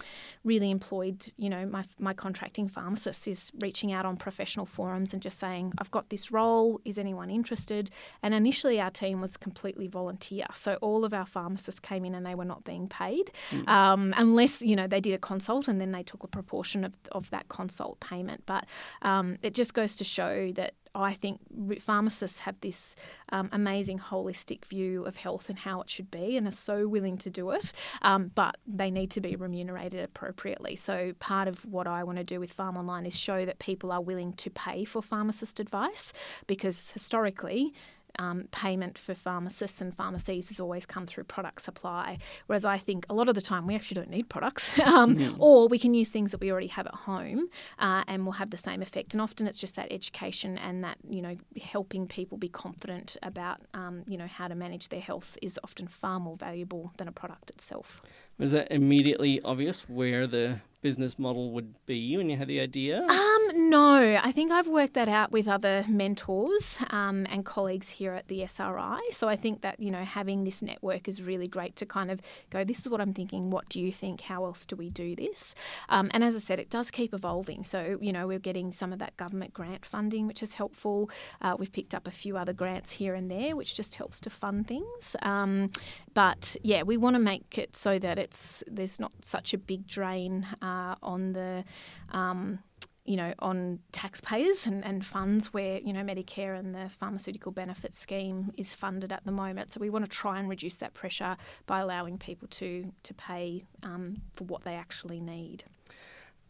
really 0.44 0.70
employed 0.70 1.32
you 1.38 1.48
know 1.48 1.64
my 1.64 1.84
my 1.98 2.12
contracting 2.12 2.68
pharmacist 2.68 3.26
is 3.26 3.50
reaching 3.58 3.92
out 3.92 4.04
on 4.04 4.16
professional 4.16 4.66
forums 4.66 5.14
and 5.14 5.22
just 5.22 5.38
saying 5.38 5.72
I've 5.78 5.90
got 5.90 6.10
this 6.10 6.30
role. 6.30 6.80
Is 6.84 6.98
anyone 6.98 7.30
interested? 7.30 7.90
And 8.22 8.34
initially 8.34 8.80
our 8.80 8.90
team 8.90 9.20
was 9.20 9.36
completely 9.36 9.86
volunteer, 9.86 10.46
so 10.52 10.74
all 10.82 11.04
of 11.04 11.14
our 11.14 11.26
pharmacists 11.26 11.80
came 11.80 12.04
in 12.04 12.14
and 12.14 12.26
they 12.26 12.34
were 12.34 12.44
not 12.44 12.64
being 12.64 12.88
paid 12.88 13.30
um, 13.66 14.12
unless 14.16 14.60
you 14.60 14.76
know 14.76 14.86
they 14.86 15.00
did 15.00 15.14
a 15.14 15.18
consult 15.18 15.68
and 15.68 15.80
then 15.80 15.92
they 15.92 16.02
took 16.02 16.22
a 16.22 16.28
proportion 16.28 16.84
of, 16.84 16.92
of 17.12 17.30
that 17.30 17.48
consult 17.48 17.98
payment. 18.00 18.42
But 18.46 18.66
um, 19.02 19.38
it 19.42 19.54
just 19.54 19.74
goes 19.74 19.96
to 19.96 20.04
show 20.04 20.52
that 20.52 20.74
I 21.02 21.14
think 21.14 21.40
pharmacists 21.80 22.40
have 22.40 22.60
this 22.60 22.96
um, 23.30 23.48
amazing 23.52 23.98
holistic 23.98 24.64
view 24.64 25.04
of 25.04 25.16
health 25.16 25.48
and 25.48 25.58
how 25.58 25.80
it 25.80 25.90
should 25.90 26.10
be, 26.10 26.36
and 26.36 26.46
are 26.46 26.50
so 26.50 26.88
willing 26.88 27.18
to 27.18 27.30
do 27.30 27.50
it. 27.50 27.72
Um, 28.02 28.30
but 28.34 28.56
they 28.66 28.90
need 28.90 29.10
to 29.12 29.20
be 29.20 29.36
remunerated 29.36 30.04
appropriately. 30.04 30.76
So 30.76 31.12
part 31.18 31.48
of 31.48 31.64
what 31.64 31.86
I 31.86 32.04
want 32.04 32.18
to 32.18 32.24
do 32.24 32.40
with 32.40 32.56
Pharm 32.56 32.76
Online 32.76 33.06
is 33.06 33.16
show 33.16 33.44
that 33.44 33.58
people 33.58 33.92
are 33.92 34.00
willing 34.00 34.32
to 34.34 34.50
pay 34.50 34.84
for 34.84 35.02
pharmacist 35.02 35.60
advice, 35.60 36.12
because 36.46 36.90
historically 36.90 37.74
um, 38.18 38.48
payment 38.50 38.98
for 38.98 39.14
pharmacists 39.14 39.80
and 39.80 39.94
pharmacies 39.94 40.48
has 40.48 40.60
always 40.60 40.86
come 40.86 41.06
through 41.06 41.24
product 41.24 41.62
supply. 41.62 42.18
Whereas 42.46 42.64
I 42.64 42.78
think 42.78 43.06
a 43.08 43.14
lot 43.14 43.28
of 43.28 43.34
the 43.34 43.40
time 43.40 43.66
we 43.66 43.74
actually 43.74 43.96
don't 43.96 44.10
need 44.10 44.28
products, 44.28 44.78
um, 44.80 45.36
or 45.38 45.68
we 45.68 45.78
can 45.78 45.94
use 45.94 46.08
things 46.08 46.32
that 46.32 46.40
we 46.40 46.50
already 46.50 46.66
have 46.68 46.86
at 46.86 46.94
home 46.94 47.48
uh, 47.78 48.04
and 48.06 48.24
will 48.24 48.32
have 48.32 48.50
the 48.50 48.56
same 48.56 48.82
effect. 48.82 49.14
And 49.14 49.20
often 49.20 49.46
it's 49.46 49.58
just 49.58 49.76
that 49.76 49.90
education 49.90 50.58
and 50.58 50.84
that 50.84 50.98
you 51.08 51.22
know 51.22 51.36
helping 51.62 52.06
people 52.06 52.38
be 52.38 52.48
confident 52.48 53.16
about 53.22 53.60
um, 53.74 54.02
you 54.06 54.16
know 54.16 54.26
how 54.26 54.48
to 54.48 54.54
manage 54.54 54.88
their 54.88 55.00
health 55.00 55.38
is 55.42 55.58
often 55.64 55.86
far 55.86 56.20
more 56.20 56.36
valuable 56.36 56.92
than 56.98 57.08
a 57.08 57.12
product 57.12 57.50
itself. 57.50 58.02
Was 58.38 58.50
that 58.50 58.70
immediately 58.70 59.40
obvious 59.42 59.88
where 59.88 60.26
the 60.26 60.60
business 60.86 61.18
model 61.18 61.50
would 61.50 61.74
be 61.86 62.16
when 62.16 62.30
you 62.30 62.36
had 62.36 62.46
the 62.46 62.60
idea? 62.60 63.02
Um, 63.02 63.70
no, 63.70 64.20
I 64.22 64.30
think 64.30 64.52
I've 64.52 64.68
worked 64.68 64.94
that 64.94 65.08
out 65.08 65.32
with 65.32 65.48
other 65.48 65.84
mentors 65.88 66.78
um, 66.90 67.26
and 67.28 67.44
colleagues 67.44 67.88
here 67.88 68.12
at 68.12 68.28
the 68.28 68.44
SRI. 68.44 69.00
So 69.10 69.28
I 69.28 69.34
think 69.34 69.62
that 69.62 69.80
you 69.80 69.90
know 69.90 70.04
having 70.04 70.44
this 70.44 70.62
network 70.62 71.08
is 71.08 71.20
really 71.20 71.48
great 71.48 71.74
to 71.76 71.86
kind 71.86 72.10
of 72.10 72.20
go. 72.50 72.62
This 72.62 72.80
is 72.80 72.88
what 72.88 73.00
I'm 73.00 73.14
thinking. 73.14 73.50
What 73.50 73.68
do 73.68 73.80
you 73.80 73.92
think? 73.92 74.20
How 74.20 74.44
else 74.44 74.66
do 74.66 74.76
we 74.76 74.90
do 74.90 75.16
this? 75.16 75.56
Um, 75.88 76.08
and 76.12 76.22
as 76.22 76.36
I 76.36 76.38
said, 76.38 76.60
it 76.60 76.70
does 76.70 76.90
keep 76.90 77.12
evolving. 77.12 77.64
So 77.64 77.98
you 78.00 78.12
know 78.12 78.26
we're 78.28 78.38
getting 78.38 78.70
some 78.70 78.92
of 78.92 79.00
that 79.00 79.16
government 79.16 79.54
grant 79.54 79.84
funding, 79.84 80.28
which 80.28 80.42
is 80.42 80.54
helpful. 80.54 81.10
Uh, 81.40 81.56
we've 81.58 81.72
picked 81.72 81.94
up 81.94 82.06
a 82.06 82.12
few 82.12 82.36
other 82.36 82.52
grants 82.52 82.92
here 82.92 83.14
and 83.14 83.28
there, 83.28 83.56
which 83.56 83.74
just 83.74 83.96
helps 83.96 84.20
to 84.20 84.30
fund 84.30 84.68
things. 84.68 85.16
Um, 85.22 85.70
but 86.14 86.54
yeah, 86.62 86.82
we 86.82 86.96
want 86.96 87.14
to 87.14 87.20
make 87.20 87.58
it 87.58 87.74
so 87.74 87.98
that 87.98 88.18
it's 88.26 88.64
there's 88.66 88.98
not 88.98 89.12
such 89.20 89.54
a 89.54 89.58
big 89.58 89.86
drain 89.86 90.46
uh, 90.60 90.94
on 91.02 91.32
the 91.32 91.64
um, 92.10 92.58
you 93.04 93.16
know, 93.16 93.32
on 93.38 93.78
taxpayers 93.92 94.66
and, 94.66 94.84
and 94.84 95.06
funds 95.06 95.52
where, 95.54 95.78
you 95.78 95.92
know, 95.92 96.02
Medicare 96.02 96.58
and 96.58 96.74
the 96.74 96.88
pharmaceutical 96.88 97.52
benefits 97.52 97.96
scheme 97.96 98.52
is 98.56 98.74
funded 98.74 99.12
at 99.12 99.24
the 99.24 99.30
moment. 99.30 99.72
So 99.72 99.80
we 99.80 99.90
want 99.90 100.04
to 100.04 100.10
try 100.10 100.40
and 100.40 100.48
reduce 100.48 100.76
that 100.78 100.92
pressure 100.92 101.36
by 101.66 101.78
allowing 101.80 102.18
people 102.18 102.48
to, 102.48 102.92
to 103.04 103.14
pay 103.14 103.64
um, 103.84 104.22
for 104.34 104.44
what 104.44 104.64
they 104.64 104.74
actually 104.74 105.20
need. 105.20 105.62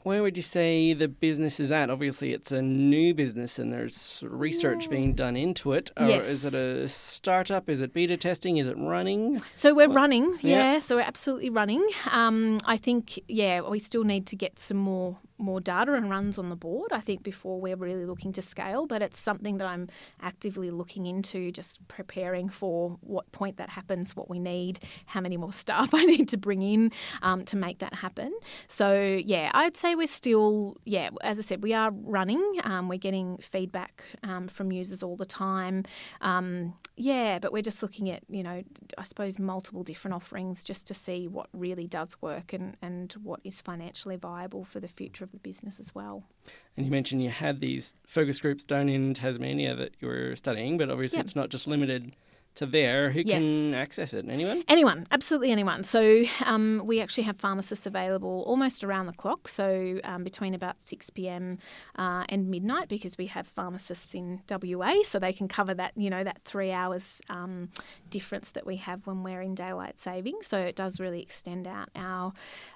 Where 0.06 0.22
would 0.22 0.36
you 0.36 0.42
say 0.44 0.92
the 0.92 1.08
business 1.08 1.58
is 1.58 1.72
at? 1.72 1.90
Obviously, 1.90 2.32
it's 2.32 2.52
a 2.52 2.62
new 2.62 3.12
business 3.12 3.58
and 3.58 3.72
there's 3.72 4.22
research 4.24 4.88
being 4.88 5.14
done 5.14 5.36
into 5.36 5.72
it. 5.72 5.90
Or 5.96 6.04
is 6.04 6.44
it 6.44 6.54
a 6.54 6.88
startup? 6.88 7.68
Is 7.68 7.80
it 7.80 7.92
beta 7.92 8.16
testing? 8.16 8.58
Is 8.58 8.68
it 8.68 8.78
running? 8.78 9.42
So 9.56 9.74
we're 9.74 9.88
running, 9.88 10.36
Yeah. 10.42 10.74
yeah. 10.74 10.80
So 10.80 10.94
we're 10.94 11.02
absolutely 11.02 11.50
running. 11.50 11.84
Um, 12.12 12.58
I 12.64 12.76
think, 12.76 13.18
yeah, 13.26 13.62
we 13.62 13.80
still 13.80 14.04
need 14.04 14.28
to 14.28 14.36
get 14.36 14.60
some 14.60 14.76
more 14.76 15.18
more 15.38 15.60
data 15.60 15.94
and 15.94 16.10
runs 16.10 16.38
on 16.38 16.48
the 16.48 16.56
board. 16.56 16.92
I 16.92 17.00
think 17.00 17.22
before 17.22 17.60
we're 17.60 17.76
really 17.76 18.06
looking 18.06 18.32
to 18.34 18.42
scale, 18.42 18.86
but 18.86 19.02
it's 19.02 19.18
something 19.18 19.58
that 19.58 19.66
I'm 19.66 19.88
actively 20.20 20.70
looking 20.70 21.06
into, 21.06 21.52
just 21.52 21.86
preparing 21.88 22.48
for 22.48 22.96
what 23.00 23.30
point 23.32 23.56
that 23.58 23.70
happens, 23.70 24.16
what 24.16 24.30
we 24.30 24.38
need, 24.38 24.80
how 25.06 25.20
many 25.20 25.36
more 25.36 25.52
staff 25.64 25.94
I 25.94 26.04
need 26.04 26.28
to 26.30 26.36
bring 26.36 26.62
in 26.62 26.92
um, 27.22 27.44
to 27.46 27.56
make 27.56 27.78
that 27.78 27.94
happen. 27.94 28.32
So 28.68 29.20
yeah, 29.24 29.50
I'd 29.54 29.76
say 29.76 29.94
we're 29.94 30.06
still, 30.06 30.76
yeah, 30.84 31.10
as 31.22 31.38
I 31.38 31.42
said, 31.42 31.62
we 31.62 31.74
are 31.74 31.90
running. 31.92 32.60
Um, 32.64 32.88
we're 32.88 32.98
getting 32.98 33.38
feedback 33.38 34.04
um, 34.22 34.48
from 34.48 34.72
users 34.72 35.02
all 35.02 35.16
the 35.16 35.26
time. 35.26 35.84
Yeah, 36.98 37.38
but 37.38 37.52
we're 37.52 37.60
just 37.62 37.82
looking 37.82 38.08
at, 38.10 38.22
you 38.28 38.42
know, 38.42 38.62
I 38.96 39.04
suppose 39.04 39.38
multiple 39.38 39.82
different 39.82 40.14
offerings 40.14 40.64
just 40.64 40.86
to 40.86 40.94
see 40.94 41.28
what 41.28 41.48
really 41.52 41.86
does 41.86 42.20
work 42.22 42.54
and, 42.54 42.76
and 42.80 43.12
what 43.22 43.40
is 43.44 43.60
financially 43.60 44.16
viable 44.16 44.64
for 44.64 44.80
the 44.80 44.88
future 44.88 45.22
of 45.22 45.30
the 45.32 45.38
business 45.38 45.78
as 45.78 45.94
well. 45.94 46.24
And 46.74 46.86
you 46.86 46.90
mentioned 46.90 47.22
you 47.22 47.28
had 47.28 47.60
these 47.60 47.96
focus 48.06 48.40
groups 48.40 48.64
down 48.64 48.88
in 48.88 49.12
Tasmania 49.12 49.74
that 49.76 49.94
you 50.00 50.08
were 50.08 50.34
studying, 50.36 50.78
but 50.78 50.90
obviously 50.90 51.18
Yep. 51.18 51.24
it's 51.26 51.36
not 51.36 51.50
just 51.50 51.66
limited 51.66 52.16
to 52.56 52.66
there. 52.66 53.10
Who 53.10 53.24
can 53.24 53.74
access 53.74 54.12
it? 54.12 54.26
Anyone? 54.28 54.64
Anyone, 54.68 55.06
absolutely 55.10 55.50
anyone. 55.50 55.84
So 55.84 56.24
um, 56.44 56.82
we 56.84 57.00
actually 57.00 57.24
have 57.24 57.36
pharmacists 57.36 57.86
available 57.86 58.42
almost 58.46 58.82
around 58.82 59.06
the 59.06 59.12
clock. 59.12 59.48
So 59.48 60.00
um, 60.04 60.24
between 60.24 60.54
about 60.54 60.80
6 60.80 61.10
p.m. 61.10 61.58
Uh, 61.96 62.24
and 62.28 62.48
midnight, 62.48 62.88
because 62.88 63.16
we 63.18 63.26
have 63.26 63.46
pharmacists 63.46 64.14
in 64.14 64.42
WA, 64.50 65.02
so 65.04 65.18
they 65.18 65.32
can 65.32 65.48
cover 65.48 65.74
that, 65.74 65.92
you 65.96 66.10
know, 66.10 66.24
that 66.24 66.40
three 66.44 66.72
hours 66.72 67.22
um, 67.28 67.68
difference 68.10 68.50
that 68.50 68.66
we 68.66 68.76
have 68.76 69.06
when 69.06 69.22
we're 69.22 69.42
in 69.42 69.54
daylight 69.54 69.98
saving. 69.98 70.38
So 70.42 70.58
it 70.58 70.76
does 70.76 70.98
really 70.98 71.22
extend 71.22 71.66
out 71.66 71.90
our 71.94 72.32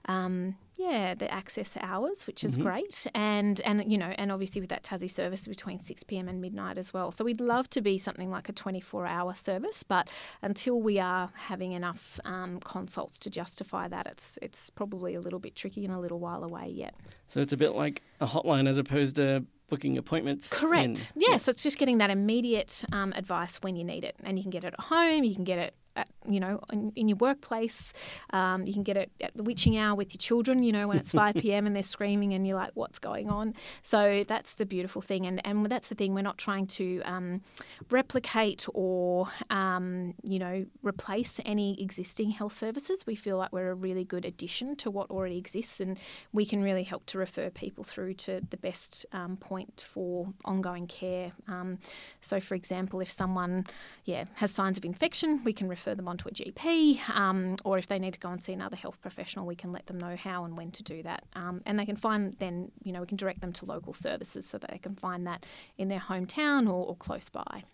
um, 0.06 0.56
yeah, 0.76 1.14
the 1.14 1.32
access 1.32 1.76
hours, 1.80 2.26
which 2.26 2.44
is 2.44 2.56
great, 2.56 3.06
and 3.14 3.60
and 3.62 3.90
you 3.90 3.98
know, 3.98 4.12
and 4.16 4.32
obviously 4.32 4.60
with 4.60 4.70
that 4.70 4.82
Tassie 4.82 5.10
service 5.10 5.46
between 5.46 5.78
six 5.78 6.02
pm 6.02 6.28
and 6.28 6.40
midnight 6.40 6.78
as 6.78 6.92
well. 6.92 7.10
So 7.10 7.24
we'd 7.24 7.40
love 7.40 7.68
to 7.70 7.80
be 7.80 7.98
something 7.98 8.30
like 8.30 8.48
a 8.48 8.52
twenty 8.52 8.80
four 8.80 9.06
hour 9.06 9.34
service, 9.34 9.82
but 9.82 10.08
until 10.42 10.80
we 10.80 10.98
are 10.98 11.30
having 11.34 11.72
enough 11.72 12.18
um, 12.24 12.60
consults 12.60 13.18
to 13.20 13.30
justify 13.30 13.88
that, 13.88 14.06
it's 14.06 14.38
it's 14.42 14.70
probably 14.70 15.14
a 15.14 15.20
little 15.20 15.38
bit 15.40 15.54
tricky 15.54 15.84
and 15.84 15.92
a 15.92 15.98
little 15.98 16.18
while 16.18 16.44
away 16.44 16.68
yet. 16.68 16.94
So 17.28 17.40
it's 17.40 17.52
a 17.52 17.56
bit 17.56 17.72
like 17.72 18.02
a 18.20 18.26
hotline 18.26 18.68
as 18.68 18.78
opposed 18.78 19.16
to 19.16 19.44
booking 19.68 19.96
appointments. 19.98 20.52
Correct. 20.52 21.12
in. 21.14 21.22
Yeah, 21.22 21.36
so 21.36 21.50
it's 21.50 21.62
just 21.62 21.78
getting 21.78 21.98
that 21.98 22.10
immediate 22.10 22.84
um, 22.92 23.12
advice 23.14 23.56
when 23.62 23.76
you 23.76 23.84
need 23.84 24.04
it, 24.04 24.16
and 24.24 24.38
you 24.38 24.42
can 24.42 24.50
get 24.50 24.64
it 24.64 24.74
at 24.74 24.80
home, 24.80 25.24
you 25.24 25.34
can 25.34 25.44
get 25.44 25.58
it 25.58 25.74
at, 25.96 26.08
you 26.28 26.40
know, 26.40 26.60
in, 26.72 26.92
in 26.96 27.08
your 27.08 27.16
workplace. 27.16 27.92
Um, 28.32 28.66
you 28.66 28.72
can 28.72 28.82
get 28.82 28.96
it 28.96 29.10
at 29.20 29.36
the 29.36 29.42
witching 29.42 29.76
hour 29.76 29.94
with 29.94 30.14
your 30.14 30.18
children, 30.18 30.62
you 30.62 30.72
know, 30.72 30.88
when 30.88 30.98
it's 30.98 31.12
5 31.12 31.34
p.m. 31.40 31.66
and 31.66 31.74
they're 31.74 31.82
screaming 31.82 32.32
and 32.32 32.46
you're 32.46 32.56
like, 32.56 32.70
what's 32.74 32.98
going 32.98 33.28
on? 33.28 33.54
So 33.82 34.24
that's 34.26 34.54
the 34.54 34.66
beautiful 34.66 35.02
thing. 35.02 35.26
And, 35.26 35.44
and 35.46 35.66
that's 35.66 35.88
the 35.88 35.94
thing, 35.94 36.14
we're 36.14 36.22
not 36.22 36.38
trying 36.38 36.66
to 36.68 37.02
um, 37.04 37.42
replicate 37.90 38.66
or, 38.72 39.28
um, 39.50 40.14
you 40.22 40.38
know, 40.38 40.66
replace 40.82 41.40
any 41.44 41.80
existing 41.82 42.30
health 42.30 42.52
services. 42.52 43.04
We 43.06 43.14
feel 43.14 43.36
like 43.36 43.52
we're 43.52 43.70
a 43.70 43.74
really 43.74 44.04
good 44.04 44.24
addition 44.24 44.76
to 44.76 44.90
what 44.90 45.10
already 45.10 45.38
exists 45.38 45.80
and 45.80 45.98
we 46.32 46.46
can 46.46 46.62
really 46.62 46.84
help 46.84 47.06
to 47.06 47.18
refer 47.18 47.50
people 47.50 47.84
through 47.84 48.14
to 48.14 48.40
the 48.50 48.56
best 48.56 49.06
um, 49.12 49.36
point 49.36 49.84
for 49.86 50.32
ongoing 50.44 50.86
care. 50.86 51.32
Um, 51.48 51.78
so, 52.20 52.40
for 52.40 52.54
example, 52.54 53.00
if 53.00 53.10
someone, 53.10 53.66
yeah, 54.04 54.24
has 54.34 54.50
signs 54.50 54.78
of 54.78 54.84
infection, 54.84 55.42
we 55.44 55.52
can 55.52 55.68
refer 55.68 55.79
them 55.84 56.08
on 56.08 56.16
to 56.18 56.28
a 56.28 56.32
GP, 56.32 57.08
um, 57.10 57.56
or 57.64 57.78
if 57.78 57.86
they 57.86 57.98
need 57.98 58.14
to 58.14 58.20
go 58.20 58.30
and 58.30 58.42
see 58.42 58.52
another 58.52 58.76
health 58.76 59.00
professional, 59.00 59.46
we 59.46 59.56
can 59.56 59.72
let 59.72 59.86
them 59.86 59.98
know 59.98 60.16
how 60.16 60.44
and 60.44 60.56
when 60.56 60.70
to 60.72 60.82
do 60.82 61.02
that. 61.02 61.24
Um, 61.34 61.62
and 61.66 61.78
they 61.78 61.86
can 61.86 61.96
find 61.96 62.36
then, 62.38 62.70
you 62.82 62.92
know, 62.92 63.00
we 63.00 63.06
can 63.06 63.16
direct 63.16 63.40
them 63.40 63.52
to 63.54 63.64
local 63.64 63.94
services 63.94 64.46
so 64.46 64.58
that 64.58 64.70
they 64.70 64.78
can 64.78 64.94
find 64.94 65.26
that 65.26 65.44
in 65.78 65.88
their 65.88 66.00
hometown 66.00 66.66
or, 66.66 66.86
or 66.86 66.96
close 66.96 67.28
by. 67.28 67.64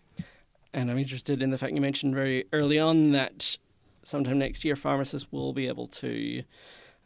And 0.73 0.91
I'm 0.91 0.97
interested 0.97 1.41
in 1.41 1.49
the 1.49 1.57
fact 1.57 1.73
you 1.73 1.81
mentioned 1.81 2.13
very 2.13 2.45
early 2.53 2.79
on 2.79 3.11
that 3.11 3.57
sometime 4.03 4.37
next 4.39 4.63
year 4.63 4.75
pharmacists 4.75 5.31
will 5.31 5.53
be 5.53 5.67
able 5.67 5.87
to 5.87 6.43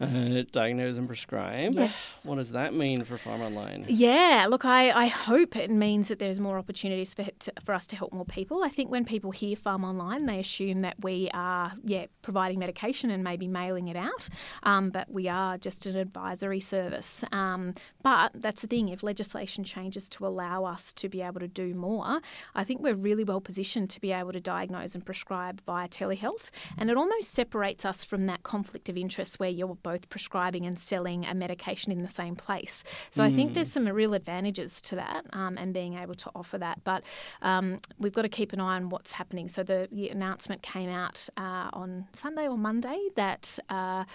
uh, 0.01 0.43
diagnose 0.51 0.97
and 0.97 1.07
prescribe. 1.07 1.73
Yes. 1.73 2.21
What 2.25 2.35
does 2.35 2.51
that 2.51 2.73
mean 2.73 3.03
for 3.03 3.17
Pharm 3.17 3.41
Online? 3.41 3.85
Yeah, 3.87 4.47
look, 4.49 4.65
I, 4.65 4.91
I 4.91 5.07
hope 5.07 5.55
it 5.55 5.69
means 5.69 6.07
that 6.07 6.19
there's 6.19 6.39
more 6.39 6.57
opportunities 6.57 7.13
for, 7.13 7.25
to, 7.39 7.53
for 7.63 7.73
us 7.73 7.87
to 7.87 7.95
help 7.95 8.13
more 8.13 8.25
people. 8.25 8.63
I 8.63 8.69
think 8.69 8.89
when 8.89 9.05
people 9.05 9.31
hear 9.31 9.55
Pharm 9.55 9.83
Online, 9.83 10.25
they 10.25 10.39
assume 10.39 10.81
that 10.81 10.95
we 11.03 11.29
are, 11.33 11.73
yeah, 11.83 12.05
providing 12.21 12.59
medication 12.59 13.11
and 13.11 13.23
maybe 13.23 13.47
mailing 13.47 13.87
it 13.87 13.95
out, 13.95 14.29
um, 14.63 14.89
but 14.89 15.11
we 15.11 15.27
are 15.27 15.57
just 15.57 15.85
an 15.85 15.95
advisory 15.95 16.59
service. 16.59 17.23
Um, 17.31 17.73
but 18.03 18.31
that's 18.35 18.61
the 18.61 18.67
thing, 18.67 18.89
if 18.89 19.03
legislation 19.03 19.63
changes 19.63 20.09
to 20.09 20.25
allow 20.25 20.65
us 20.65 20.93
to 20.93 21.09
be 21.09 21.21
able 21.21 21.39
to 21.39 21.47
do 21.47 21.73
more, 21.73 22.21
I 22.55 22.63
think 22.63 22.81
we're 22.81 22.95
really 22.95 23.23
well 23.23 23.41
positioned 23.41 23.89
to 23.91 24.01
be 24.01 24.11
able 24.11 24.31
to 24.31 24.39
diagnose 24.39 24.95
and 24.95 25.05
prescribe 25.05 25.61
via 25.65 25.87
telehealth. 25.87 26.49
And 26.77 26.89
it 26.89 26.97
almost 26.97 27.31
separates 27.31 27.85
us 27.85 28.03
from 28.03 28.25
that 28.27 28.43
conflict 28.43 28.89
of 28.89 28.97
interest 28.97 29.39
where 29.39 29.49
you're 29.49 29.75
both 29.75 29.90
both 29.91 30.10
prescribing 30.10 30.65
and 30.65 30.77
selling 30.77 31.25
a 31.25 31.34
medication 31.34 31.91
in 31.91 32.01
the 32.01 32.13
same 32.21 32.36
place. 32.36 32.84
So 33.10 33.21
mm. 33.21 33.27
I 33.27 33.32
think 33.34 33.54
there's 33.54 33.69
mm. 33.69 33.73
some 33.73 33.88
real 33.88 34.13
advantages 34.13 34.82
to 34.84 34.95
that 34.95 35.25
um, 35.34 35.58
and 35.58 35.73
being 35.73 35.95
able 35.95 36.15
to 36.15 36.30
offer 36.34 36.58
that. 36.60 36.84
But 36.84 37.04
um, 37.41 37.80
we've 37.99 38.13
got 38.13 38.21
to 38.23 38.30
keep 38.30 38.54
an 38.54 38.60
eye 38.60 38.75
on 38.75 38.89
what's 38.89 39.13
happening. 39.13 39.49
So 39.49 39.63
the, 39.63 39.89
the 39.91 40.10
announcement 40.10 40.62
came 40.62 40.89
out 40.89 41.27
uh, 41.38 41.69
on 41.73 42.08
Sunday 42.13 42.47
or 42.47 42.58
Monday 42.58 42.99
that. 43.15 43.60
Uh, 43.69 44.06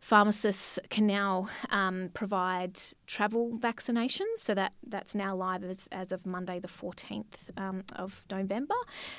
pharmacists 0.00 0.78
can 0.90 1.06
now 1.06 1.48
um, 1.70 2.10
provide 2.12 2.78
travel 3.06 3.52
vaccinations. 3.58 4.38
So 4.38 4.54
that, 4.54 4.72
that's 4.86 5.14
now 5.14 5.36
live 5.36 5.64
as, 5.64 5.88
as 5.92 6.12
of 6.12 6.26
Monday, 6.26 6.58
the 6.58 6.68
14th 6.68 7.24
um, 7.56 7.84
of 7.96 8.24
November. 8.30 8.74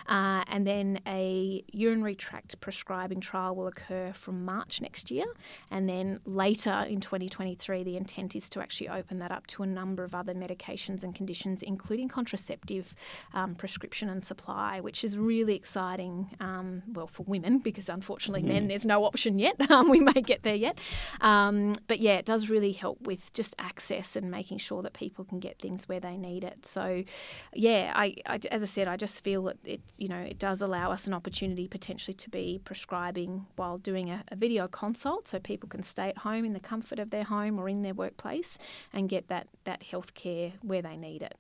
Uh, 0.08 0.44
and 0.48 0.66
then 0.66 1.00
a 1.08 1.64
urinary 1.72 2.16
tract 2.16 2.60
prescribing 2.62 3.20
trial 3.20 3.56
will 3.56 3.68
occur 3.68 4.12
from 4.14 4.44
March 4.46 4.82
next 4.82 5.12
year. 5.12 5.26
And 5.72 5.88
then 5.88 6.20
later 6.26 6.86
in 6.90 7.00
2023, 7.00 7.84
the 7.84 7.98
intent 7.98 8.36
is 8.36 8.50
to 8.52 8.62
actually 8.62 8.90
open 8.90 9.20
that 9.20 9.32
up 9.32 9.48
to 9.48 9.64
a 9.64 9.68
number 9.68 10.04
of 10.04 10.16
other 10.16 10.34
medications 10.34 11.04
and 11.04 11.14
conditions, 11.14 11.62
including 11.62 12.08
contraceptive 12.08 12.96
um, 13.34 13.56
prescription 13.56 14.10
and 14.10 14.24
supply, 14.24 14.80
which 14.80 15.04
is 15.04 15.18
really 15.18 15.56
exciting, 15.56 16.36
um, 16.40 16.84
well, 16.92 17.08
for 17.08 17.24
women, 17.24 17.60
because 17.60 17.90
unfortunately, 17.90 18.44
mm. 18.44 18.54
men, 18.54 18.68
there's 18.68 18.86
no 18.86 19.04
option 19.06 19.38
yet. 19.40 19.56
Um, 19.76 19.90
we 19.90 20.00
may 20.00 20.22
get 20.22 20.44
there 20.44 20.56
yet. 20.56 20.78
Um, 21.22 21.74
but 21.88 22.00
yeah, 22.00 22.18
it 22.18 22.26
does 22.26 22.50
really 22.50 22.72
help 22.72 23.02
with 23.02 23.34
just 23.34 23.56
access 23.58 23.75
and 24.16 24.32
making 24.32 24.58
sure 24.58 24.82
that 24.82 24.94
people 24.94 25.26
can 25.26 25.40
get 25.40 25.60
things 25.60 25.88
where 25.88 26.00
they 26.00 26.18
need 26.18 26.44
it. 26.44 26.66
So 26.66 27.04
yeah, 27.54 27.94
I, 27.96 28.16
I 28.26 28.40
as 28.52 28.64
I 28.64 28.66
said, 28.66 28.88
I 28.88 28.98
just 28.98 29.24
feel 29.24 29.44
that 29.44 29.58
it 29.64 29.82
you 29.98 30.08
know 30.08 30.20
it 30.20 30.40
does 30.40 30.62
allow 30.62 30.92
us 30.92 31.08
an 31.08 31.14
opportunity 31.14 31.68
potentially 31.68 32.16
to 32.16 32.30
be 32.30 32.62
prescribing 32.64 33.46
while 33.56 33.78
doing 33.78 34.10
a, 34.10 34.24
a 34.30 34.36
video 34.36 34.68
consult, 34.68 35.28
so 35.28 35.40
people 35.40 35.70
can 35.70 35.84
stay 35.84 36.10
at 36.10 36.20
home 36.20 36.46
in 36.46 36.54
the 36.54 36.60
comfort 36.60 37.00
of 37.00 37.10
their 37.10 37.24
home 37.24 37.60
or 37.60 37.70
in 37.70 37.82
their 37.82 37.94
workplace 37.94 38.58
and 38.94 39.10
get 39.10 39.28
that 39.28 39.48
that 39.64 39.84
health 39.84 40.14
care 40.14 40.54
where 40.62 40.82
they 40.82 40.98
need 40.98 41.22
it. 41.22 41.38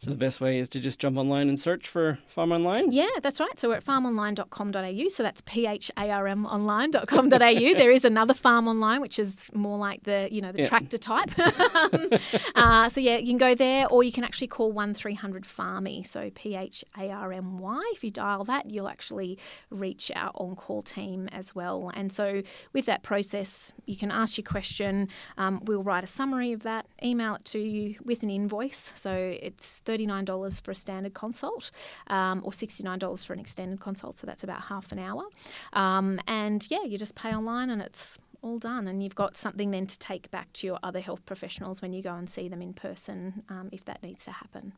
So 0.00 0.08
the 0.08 0.16
best 0.16 0.40
way 0.40 0.58
is 0.58 0.70
to 0.70 0.80
just 0.80 0.98
jump 0.98 1.18
online 1.18 1.50
and 1.50 1.60
search 1.60 1.86
for 1.86 2.18
Pharm 2.34 2.54
Online? 2.54 2.90
Yeah, 2.90 3.10
that's 3.22 3.38
right. 3.38 3.60
So 3.60 3.68
we're 3.68 3.74
at 3.74 3.84
pharmonline.com.au. 3.84 5.08
So 5.08 5.22
that's 5.22 5.42
P-H-A-R-M 5.42 6.46
online.com.au. 6.46 7.28
there 7.76 7.90
is 7.90 8.06
another 8.06 8.32
Farm 8.32 8.66
Online, 8.66 9.02
which 9.02 9.18
is 9.18 9.50
more 9.52 9.76
like 9.76 10.04
the, 10.04 10.26
you 10.32 10.40
know, 10.40 10.52
the 10.52 10.62
yeah. 10.62 10.68
tractor 10.68 10.96
type. 10.96 11.30
uh, 12.54 12.88
so 12.88 12.98
yeah, 12.98 13.18
you 13.18 13.26
can 13.26 13.36
go 13.36 13.54
there 13.54 13.88
or 13.88 14.02
you 14.02 14.10
can 14.10 14.24
actually 14.24 14.46
call 14.46 14.72
1300 14.72 15.42
Pharmy. 15.42 16.06
So 16.06 16.30
P-H-A-R-M-Y. 16.34 17.92
If 17.92 18.02
you 18.02 18.10
dial 18.10 18.44
that, 18.44 18.70
you'll 18.70 18.88
actually 18.88 19.38
reach 19.68 20.10
our 20.16 20.30
on-call 20.36 20.80
team 20.80 21.28
as 21.30 21.54
well. 21.54 21.90
And 21.92 22.10
so 22.10 22.42
with 22.72 22.86
that 22.86 23.02
process, 23.02 23.70
you 23.84 23.96
can 23.96 24.10
ask 24.10 24.38
your 24.38 24.46
question. 24.46 25.08
Um, 25.36 25.60
we'll 25.66 25.82
write 25.82 26.04
a 26.04 26.06
summary 26.06 26.52
of 26.52 26.62
that, 26.62 26.86
email 27.02 27.34
it 27.34 27.44
to 27.46 27.58
you 27.58 27.96
with 28.02 28.22
an 28.22 28.30
invoice. 28.30 28.94
So 28.96 29.12
it's 29.12 29.82
$39 29.90 30.60
for 30.62 30.70
a 30.70 30.74
standard 30.74 31.14
consult 31.14 31.70
um, 32.08 32.40
or 32.44 32.52
$69 32.52 33.26
for 33.26 33.32
an 33.32 33.40
extended 33.40 33.80
consult. 33.80 34.18
So 34.18 34.26
that's 34.26 34.44
about 34.44 34.62
half 34.62 34.92
an 34.92 34.98
hour. 34.98 35.24
Um, 35.72 36.20
and 36.26 36.66
yeah, 36.70 36.84
you 36.84 36.98
just 36.98 37.14
pay 37.14 37.34
online 37.34 37.70
and 37.70 37.82
it's 37.82 38.18
all 38.42 38.58
done. 38.58 38.86
And 38.86 39.02
you've 39.02 39.14
got 39.14 39.36
something 39.36 39.70
then 39.70 39.86
to 39.86 39.98
take 39.98 40.30
back 40.30 40.52
to 40.54 40.66
your 40.66 40.78
other 40.82 41.00
health 41.00 41.24
professionals 41.26 41.82
when 41.82 41.92
you 41.92 42.02
go 42.02 42.14
and 42.14 42.28
see 42.28 42.48
them 42.48 42.62
in 42.62 42.72
person 42.72 43.42
um, 43.48 43.68
if 43.72 43.84
that 43.84 44.02
needs 44.02 44.24
to 44.24 44.32
happen. 44.32 44.72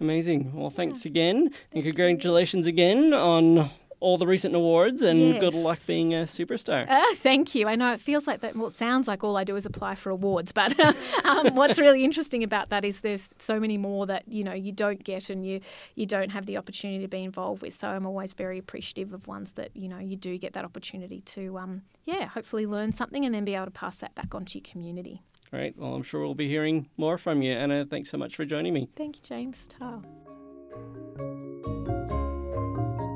Amazing. 0.00 0.52
Well, 0.54 0.70
thanks 0.70 1.04
yeah. 1.04 1.10
again. 1.10 1.50
and 1.72 1.84
congratulations 1.84 2.66
again 2.66 3.12
on 3.12 3.70
all 4.02 4.18
the 4.18 4.26
recent 4.26 4.54
awards 4.54 5.00
and 5.00 5.18
yes. 5.18 5.40
good 5.40 5.54
luck 5.54 5.78
being 5.86 6.12
a 6.12 6.24
superstar. 6.24 6.88
Uh, 6.90 7.14
thank 7.14 7.54
you. 7.54 7.68
I 7.68 7.76
know 7.76 7.92
it 7.92 8.00
feels 8.00 8.26
like 8.26 8.40
that. 8.40 8.56
Well, 8.56 8.66
it 8.66 8.72
sounds 8.72 9.06
like 9.06 9.22
all 9.22 9.36
I 9.36 9.44
do 9.44 9.56
is 9.56 9.64
apply 9.64 9.94
for 9.94 10.10
awards, 10.10 10.52
but 10.52 10.78
um, 11.24 11.54
what's 11.54 11.78
really 11.78 12.04
interesting 12.04 12.42
about 12.42 12.70
that 12.70 12.84
is 12.84 13.00
there's 13.00 13.34
so 13.38 13.60
many 13.60 13.78
more 13.78 14.06
that 14.06 14.24
you 14.26 14.42
know 14.44 14.52
you 14.52 14.72
don't 14.72 15.02
get 15.02 15.30
and 15.30 15.46
you 15.46 15.60
you 15.94 16.06
don't 16.06 16.30
have 16.30 16.46
the 16.46 16.56
opportunity 16.56 17.00
to 17.00 17.08
be 17.08 17.22
involved 17.22 17.62
with. 17.62 17.74
So 17.74 17.88
I'm 17.88 18.06
always 18.06 18.32
very 18.32 18.58
appreciative 18.58 19.12
of 19.12 19.26
ones 19.26 19.52
that 19.52 19.70
you 19.74 19.88
know 19.88 19.98
you 19.98 20.16
do 20.16 20.36
get 20.36 20.52
that 20.54 20.64
opportunity 20.64 21.20
to 21.20 21.58
um, 21.58 21.82
yeah 22.04 22.26
hopefully 22.26 22.66
learn 22.66 22.92
something 22.92 23.24
and 23.24 23.34
then 23.34 23.44
be 23.44 23.54
able 23.54 23.66
to 23.66 23.70
pass 23.70 23.96
that 23.98 24.14
back 24.14 24.34
on 24.34 24.44
to 24.46 24.58
your 24.58 24.64
community. 24.64 25.22
Great. 25.50 25.76
Well, 25.76 25.94
I'm 25.94 26.02
sure 26.02 26.22
we'll 26.22 26.34
be 26.34 26.48
hearing 26.48 26.88
more 26.96 27.18
from 27.18 27.42
you, 27.42 27.52
Anna. 27.52 27.84
Thanks 27.84 28.10
so 28.10 28.16
much 28.16 28.34
for 28.36 28.46
joining 28.46 28.72
me. 28.72 28.88
Thank 28.96 29.16
you, 29.16 29.22
James. 29.22 29.68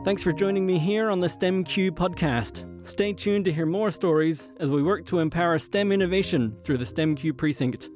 Thanks 0.06 0.22
for 0.22 0.30
joining 0.30 0.64
me 0.64 0.78
here 0.78 1.10
on 1.10 1.18
the 1.18 1.26
STEMQ 1.26 1.90
podcast. 1.90 2.86
Stay 2.86 3.12
tuned 3.12 3.44
to 3.44 3.52
hear 3.52 3.66
more 3.66 3.90
stories 3.90 4.50
as 4.60 4.70
we 4.70 4.80
work 4.80 5.04
to 5.06 5.18
empower 5.18 5.58
STEM 5.58 5.90
innovation 5.90 6.56
through 6.62 6.78
the 6.78 6.84
STEMQ 6.84 7.36
precinct. 7.36 7.90